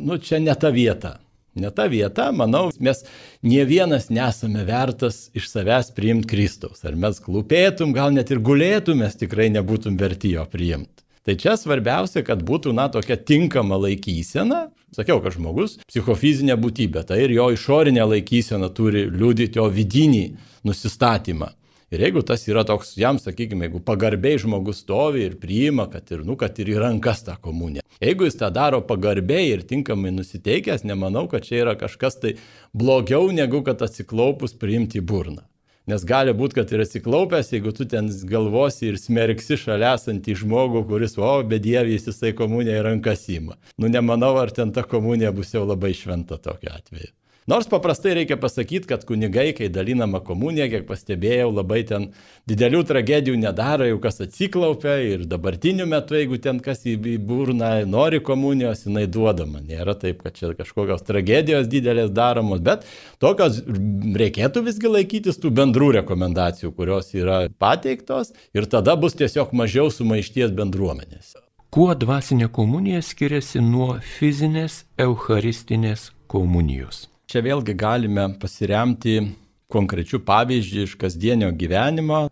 [0.03, 1.19] nu, čia ne ta vieta.
[1.59, 3.03] Ne ta vieta, manau, mes
[3.43, 6.85] nie vienas nesame vertas iš savęs priimti Kristaus.
[6.87, 11.03] Ar mes klūpėtum, gal net ir gulėtum, mes tikrai nebūtum verti jo priimti.
[11.27, 14.69] Tai čia svarbiausia, kad būtų, na, tokia tinkama laikysena.
[14.97, 20.23] Sakiau, kad žmogus psichofizinė būtybė, tai ir jo išorinė laikysena turi liūdyti jo vidinį
[20.65, 21.51] nusistatymą.
[21.89, 26.21] Ir jeigu tas yra toks, jam, sakykime, jeigu pagarbiai žmogus stovi ir priima, kad ir,
[26.29, 27.85] nu, kad ir į rankas tą komuniją.
[28.05, 32.35] Jeigu jis tą daro pagarbiai ir tinkamai nusiteikęs, nemanau, kad čia yra kažkas tai
[32.77, 35.47] blogiau, negu kad atsiklaupus priimti burną.
[35.89, 40.83] Nes gali būti, kad ir atsiklaupęs, jeigu tu ten galvosi ir smerksi šalia esantį žmogų,
[40.91, 43.57] kuris, o, bedievis jisai komuniją į rankas įma.
[43.81, 47.15] Nu, nemanau, ar ten ta komunija bus jau labai šventa tokiu atveju.
[47.49, 52.11] Nors paprastai reikia pasakyti, kad kunigai, kai dalinama komunija, kiek pastebėjau, labai ten
[52.51, 58.21] didelių tragedijų nedaro, jau kas atsiklaupia ir dabartiniu metu, jeigu ten kas į burną nori
[58.21, 59.65] komunijos, jinai duodama.
[59.65, 62.85] Nėra taip, kad čia kažkokios tragedijos didelės daromos, bet
[63.17, 69.89] tokios reikėtų visgi laikytis tų bendrų rekomendacijų, kurios yra pateiktos ir tada bus tiesiog mažiau
[69.89, 71.39] sumaišties bendruomenėse.
[71.73, 77.07] Kuo dvasinė komunija skiriasi nuo fizinės eucharistinės komunijos.
[77.29, 79.19] Čia vėlgi galime pasiremti
[79.69, 82.23] konkrečių pavyzdžių iš kasdienio gyvenimo.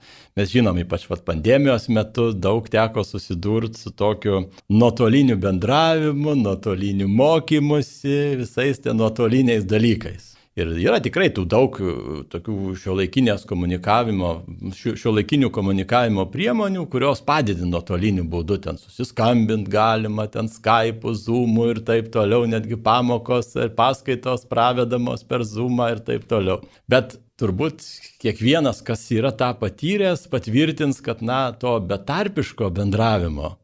[0.41, 8.17] Mes žinom, ypač vat, pandemijos metu daug teko susidurti su tokiu nuotoliniu bendravimu, nuotoliniu mokymusi,
[8.41, 10.36] visais ten nuotoliniais dalykais.
[10.57, 11.95] Ir yra tikrai tų daug e,
[12.33, 14.31] tokių šiuolaikinės komunikavimo,
[14.73, 22.09] šiuolaikinių komunikavimo priemonių, kurios padidina nuotoliniu būdu, ten susiskambint galima, ten Skype'u, Zoom'u ir taip
[22.15, 26.63] toliau, netgi pamokos ir paskaitos pravedamos per Zoom'ą ir taip toliau.
[26.89, 27.85] Bet turbūt
[28.25, 33.59] kiekvienas, kas yra tą patyręs, patvirtins, kad, na, to betarpiško bendravimo,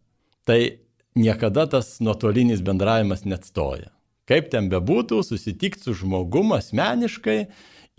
[0.44, 0.60] tai
[1.16, 3.88] niekada tas nuotolinis bendravimas net stoja.
[4.30, 7.38] Kaip ten bebūtų, susitikti su žmogum asmeniškai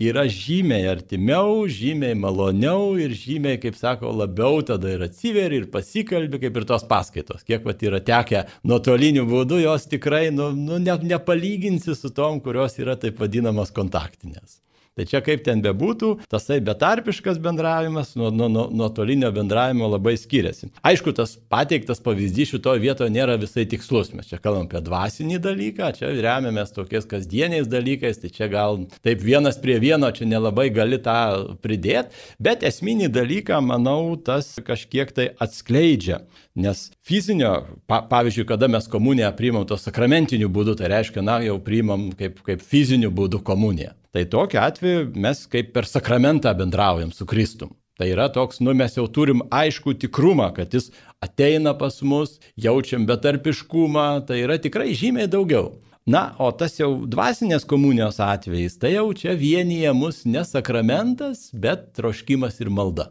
[0.00, 6.40] yra žymiai artimiau, žymiai maloniau ir žymiai, kaip sako, labiau tada ir atsiveri ir pasikalbi,
[6.42, 7.44] kaip ir tos paskaitos.
[7.46, 12.80] Kiek pat yra tekę nuotoliniu būdu, jos tikrai nu, nu, ne, nepalyginsi su tom, kurios
[12.82, 14.63] yra taip vadinamos kontaktinės.
[14.94, 20.68] Tai čia kaip ten bebūtų, tasai betarpiškas bendravimas nuo, nuo, nuo, nuo bendravimo labai skiriasi.
[20.86, 24.12] Aišku, tas pateiktas pavyzdys šitoje vietoje nėra visai tikslus.
[24.14, 29.24] Mes čia kalbam apie dvasinį dalyką, čia remiamės tokiais kasdieniais dalykais, tai čia gal taip
[29.24, 35.26] vienas prie vieno čia nelabai gali tą pridėti, bet esminį dalyką, manau, tas kažkiek tai
[35.42, 36.22] atskleidžia.
[36.54, 41.58] Nes fizinio, pa, pavyzdžiui, kada mes komuniją priimam to sakramentiniu būdu, tai reiškia, na, jau
[41.58, 43.96] priimam kaip, kaip fiziniu būdu komuniją.
[44.14, 47.72] Tai tokiu atveju mes kaip per sakramentą bendraujam su Kristum.
[47.98, 50.92] Tai yra toks, nu mes jau turim aišku tikrumą, kad jis
[51.22, 55.72] ateina pas mus, jaučiam betarpiškumą, tai yra tikrai žymiai daugiau.
[56.06, 61.90] Na, o tas jau dvasinės komunijos atvejais, tai jau čia vienyje mus ne sakramentas, bet
[61.98, 63.10] troškimas ir malda.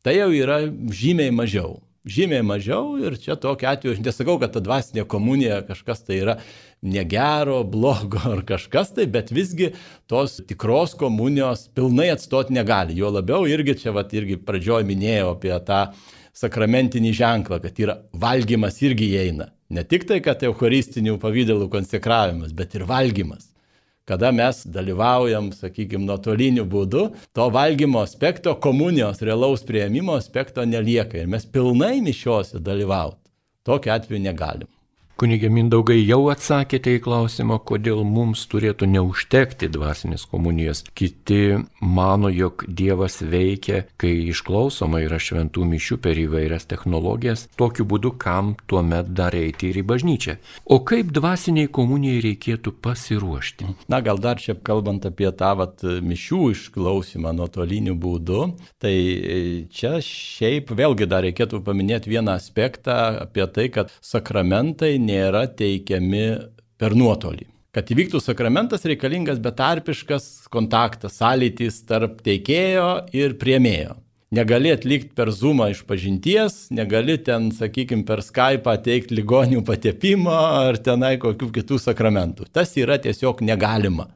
[0.00, 4.62] Tai jau yra žymiai mažiau žymiai mažiau ir čia tokiu atveju aš nesakau, kad ta
[4.64, 6.36] dvasinė komunija kažkas tai yra
[6.80, 9.72] negero, blogo ar kažkas tai, bet visgi
[10.08, 12.96] tos tikros komunijos pilnai atstoti negali.
[12.96, 15.82] Jo labiau irgi čia, va, irgi pradžioj minėjau apie tą
[16.40, 19.50] sakramentinį ženklą, kad yra valgymas irgi įeina.
[19.70, 23.49] Ne tik tai, kad eucharistinių pavydalų konsekravimas, bet ir valgymas
[24.10, 27.04] kada mes dalyvaujam, sakykime, nuotoliniu būdu,
[27.36, 33.22] to valgymo aspekto, komunijos, realaus prieimimo aspekto nelieka ir mes pilnai mišiuose dalyvauti.
[33.62, 34.66] Tokiu atveju negalim.
[35.20, 40.78] Kunigė Mindaugai jau atsakėte į klausimą, kodėl mums turėtų neužtekti dvasinės komunijos.
[40.96, 48.14] Kiti mano, jog Dievas veikia, kai išklausoma yra šventų mišių per įvairias technologijas, tokiu būdu
[48.22, 50.38] kam tuomet dar eiti ir į bažnyčią.
[50.64, 53.68] O kaip dvasiniai komunijai reikėtų pasiruošti?
[53.92, 58.40] Na, gal dar čia kalbant apie tą vat, mišių išklausimą nuotoliniu būdu,
[58.80, 58.96] tai
[59.68, 66.26] čia šiaip vėlgi dar reikėtų paminėti vieną aspektą apie tai, kad sakramentai nėra teikiami
[66.80, 67.48] per nuotolį.
[67.70, 73.94] Kad įvyktų sakramentas reikalingas betarpiškas kontaktas, sąlytis tarp teikėjo ir priemėjo.
[74.34, 80.78] Negali atlikti per Zoomą iš pažinties, negali ten, sakykime, per Skype teikti ligonių patepimo ar
[80.78, 82.46] tenai kokių kitų sakramentų.
[82.54, 84.06] Tas yra tiesiog negalima,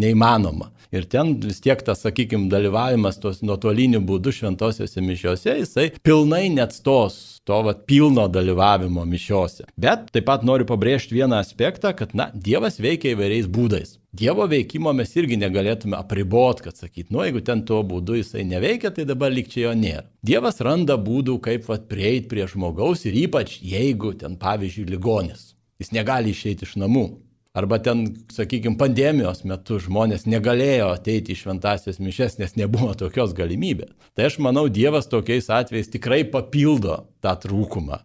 [0.00, 0.70] neįmanoma.
[0.94, 6.76] Ir ten vis tiek tas, sakykime, dalyvavimas tos nuotoliniu būdu šventosiuose mišiuose, jisai pilnai net
[6.76, 9.66] stos to vat, pilno dalyvavimo mišiuose.
[9.76, 13.96] Bet taip pat noriu pabrėžti vieną aspektą, kad, na, Dievas veikia įvairiais būdais.
[14.16, 18.94] Dievo veikimo mes irgi negalėtume apribot, kad sakyt, nu jeigu ten tuo būdu jisai neveikia,
[18.94, 20.06] tai dabar likčiai jo nėra.
[20.26, 25.52] Dievas randa būdų, kaip vat, prieiti prie žmogaus ir ypač jeigu ten, pavyzdžiui, ligonis.
[25.82, 27.08] Jis negali išeiti iš namų.
[27.56, 33.94] Arba ten, sakykime, pandemijos metu žmonės negalėjo ateiti į šventasias mišes, nes nebuvo tokios galimybės.
[34.12, 38.02] Tai aš manau, Dievas tokiais atvejais tikrai papildo tą trūkumą.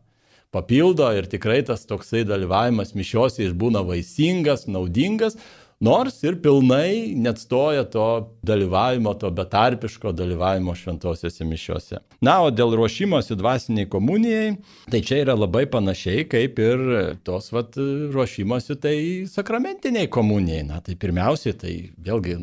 [0.56, 5.36] Papildo ir tikrai tas toksai dalyvavimas mišiuose jis būna vaisingas, naudingas,
[5.82, 8.08] nors ir pilnai neatstoja to
[8.46, 12.02] dalyvavimo, to betarpiško dalyvavimo šventosiuose mišiuose.
[12.22, 14.56] Na, o dėl ruošimosi dvasiniai komunijai,
[14.94, 16.88] tai čia yra labai panašiai kaip ir
[17.26, 17.78] tos vat,
[18.14, 18.96] ruošimosi tai
[19.30, 20.64] sakramentiniai komunijai.
[20.70, 22.38] Na, tai pirmiausiai, tai vėlgi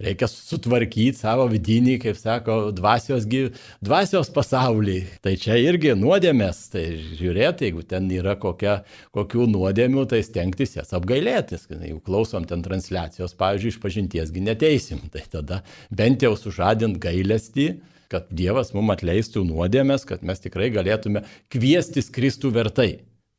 [0.00, 3.26] reikia sutvarkyti savo vidinį, kaip sako, dvasios,
[3.84, 4.98] dvasios pasaulį.
[5.24, 6.86] Tai čia irgi nuodėmės, tai
[7.18, 8.80] žiūrėti, jeigu ten yra kokia,
[9.16, 11.68] kokių nuodėmių, tai stengtis jas apgailėtis.
[11.70, 17.70] Jeigu klausom ten transliacijos, pavyzdžiui, iš pažintiesgi neteisim, tai tada bent jau sužadint gailestį
[18.10, 21.22] kad Dievas mums atleistų nuodėmės, kad mes tikrai galėtume
[21.52, 22.88] kviestis Kristų vertai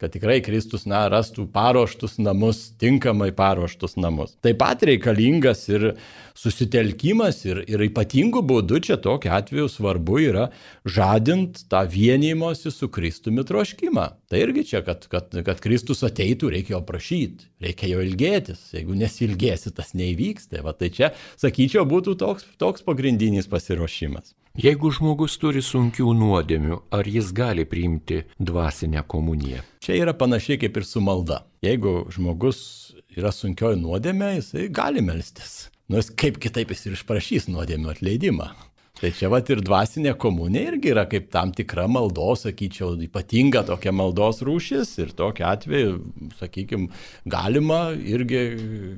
[0.01, 4.33] kad tikrai Kristus, na, rastų paruoštus namus, tinkamai paruoštus namus.
[4.41, 5.91] Taip pat reikalingas ir
[6.37, 10.47] susitelkimas ir, ir ypatingų būdų čia tokiu atveju svarbu yra
[10.89, 14.07] žadint tą vienymosi su Kristumi troškimą.
[14.31, 17.51] Tai irgi čia, kad, kad, kad Kristus ateitų, reikia jo prašyti.
[17.61, 18.61] reikia jo ilgėtis.
[18.73, 20.49] Jeigu nesilgėsi, tas neįvyks.
[20.51, 24.33] Tai, va, tai čia, sakyčiau, būtų toks, toks pagrindinis pasiruošimas.
[24.59, 29.61] Jeigu žmogus turi sunkių nuodėmių, ar jis gali priimti dvasinę komuniją?
[29.79, 31.45] Čia yra panašiai kaip ir su malda.
[31.63, 32.59] Jeigu žmogus
[33.15, 35.69] yra sunkioji nuodėmė, jisai gali melstis.
[35.87, 38.49] Nors kaip kitaip jis ir išprašys nuodėmių atleidimą.
[38.99, 43.95] Tai čia vat ir dvasinė komunija irgi yra kaip tam tikra maldos, sakyčiau, ypatinga tokia
[43.95, 45.95] maldos rūšis ir tokia atveju,
[46.43, 46.91] sakykime,
[47.23, 48.45] galima irgi,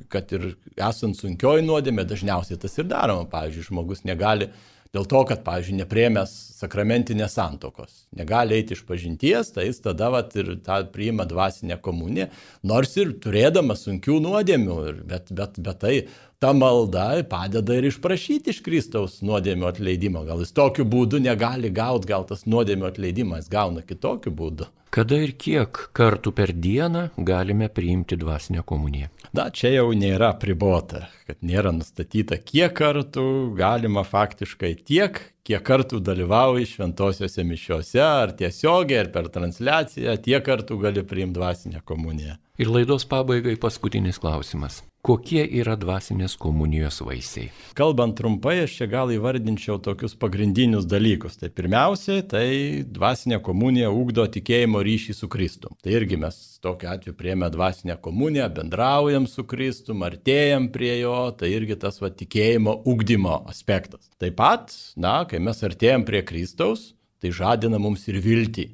[0.10, 3.30] kad ir esant sunkioji nuodėmė, dažniausiai tas ir daroma.
[3.30, 4.50] Pavyzdžiui, žmogus negali
[4.94, 10.36] dėl to, kad, pavyzdžiui, nepriemęs sakramentinės santokos, negali eiti iš pažinties, tai jis tada vat,
[10.40, 12.30] ir tą priima dvasinę komuniją,
[12.70, 14.78] nors ir turėdamas sunkių nuodėmių,
[15.10, 15.96] bet, bet, bet tai
[16.44, 20.26] ta malda padeda ir išprašyti iš Kristaus nuodėmio atleidimo.
[20.28, 24.68] Gal jis tokiu būdu negali gauti, gal tas nuodėmio atleidimas gauna kitokiu būdu.
[24.94, 29.08] Kada ir kiek kartų per dieną galime priimti dvasinę komuniją?
[29.34, 33.26] Na, čia jau nėra pribota, kad nėra nustatyta, kiek kartų
[33.58, 40.84] galima faktiškai tiek, kiek kartų dalyvauji šventosiuose mišiuose, ar tiesiogiai, ar per transliaciją, tiek kartų
[40.84, 42.36] gali priimti dvasinę komuniją.
[42.62, 44.84] Ir laidos pabaigai paskutinis klausimas.
[45.02, 47.48] Kokie yra dvasinės komunijos vaisiai?
[47.74, 51.40] Kalbant trumpai, aš čia gal įvardinčiau tokius pagrindinius dalykus.
[51.42, 52.46] Tai pirmiausia, tai
[52.86, 55.74] dvasinė komunija ugdo tikėjimo ryšį su Kristum.
[55.82, 61.50] Tai irgi mes tokiu atveju priemė dvasinę komuniją, bendraujam su Kristum, artėjam prie jo, tai
[61.58, 64.14] irgi tas va tikėjimo ugdymo aspektas.
[64.22, 68.70] Taip pat, na, kai mes artėjam prie Kristaus, tai žadina mums ir viltį.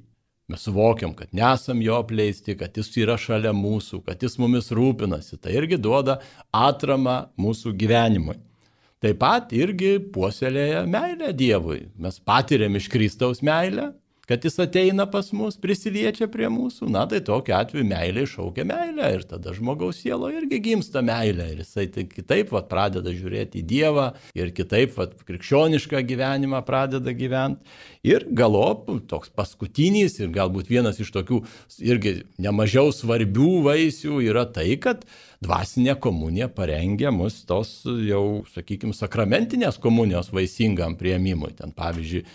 [0.49, 5.37] Mes suvokiam, kad nesam jo apleisti, kad jis yra šalia mūsų, kad jis mumis rūpinasi.
[5.37, 6.17] Tai irgi duoda
[6.49, 8.39] atramą mūsų gyvenimui.
[8.99, 11.83] Taip pat irgi puoselėja meilę Dievui.
[12.01, 13.91] Mes patiriam iš Kristaus meilę,
[14.29, 19.07] kad jis ateina pas mus, prisiliečia prie mūsų, na tai tokiu atveju meilė iššaukia meilę
[19.15, 23.65] ir tada žmogaus sielo irgi gimsta meilė ir jisai tai kitaip vat, pradeda žiūrėti į
[23.71, 24.05] Dievą
[24.37, 27.65] ir kitaip vat, krikščionišką gyvenimą pradeda gyventi.
[28.05, 31.41] Ir galop toks paskutinis ir galbūt vienas iš tokių
[31.89, 35.01] irgi nemažiau svarbių vaisių yra tai, kad
[35.43, 41.53] dvasinė komunija parengia mus tos jau, sakykime, sakramentinės komunijos vaisingam prieimimui.
[41.55, 42.25] Ten pavyzdžiui,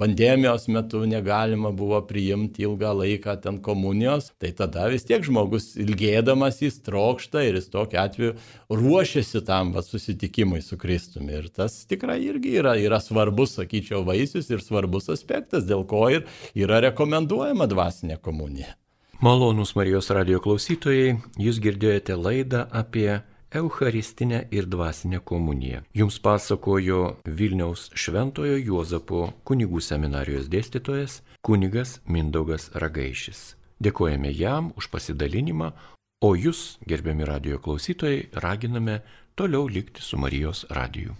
[0.00, 6.62] pandemijos metu negalima buvo priimti ilgą laiką ten komunijos, tai tada vis tiek žmogus ilgėdamas
[6.64, 8.32] jis trokšta ir jis tokiu atveju
[8.72, 11.36] ruošiasi tam va, susitikimui su Kristumi.
[11.36, 16.24] Ir tas tikrai irgi yra, yra svarbus, sakyčiau, vaisius ir svarbus aspektas, dėl ko ir
[16.56, 18.72] yra rekomenduojama dvasinė komunija.
[19.20, 23.22] Malonus Marijos radio klausytojai, jūs girdėjote laidą apie
[23.56, 25.80] Eucharistinę ir dvasinę komuniją.
[25.96, 33.56] Jums pasakojo Vilniaus Šventojo Juozapo kunigų seminarijos dėstytojas kunigas Mindaugas Ragaišis.
[33.80, 35.72] Dėkojame jam už pasidalinimą,
[36.20, 39.00] o jūs, gerbiami radio klausytojai, raginame
[39.34, 41.16] toliau likti su Marijos radiju.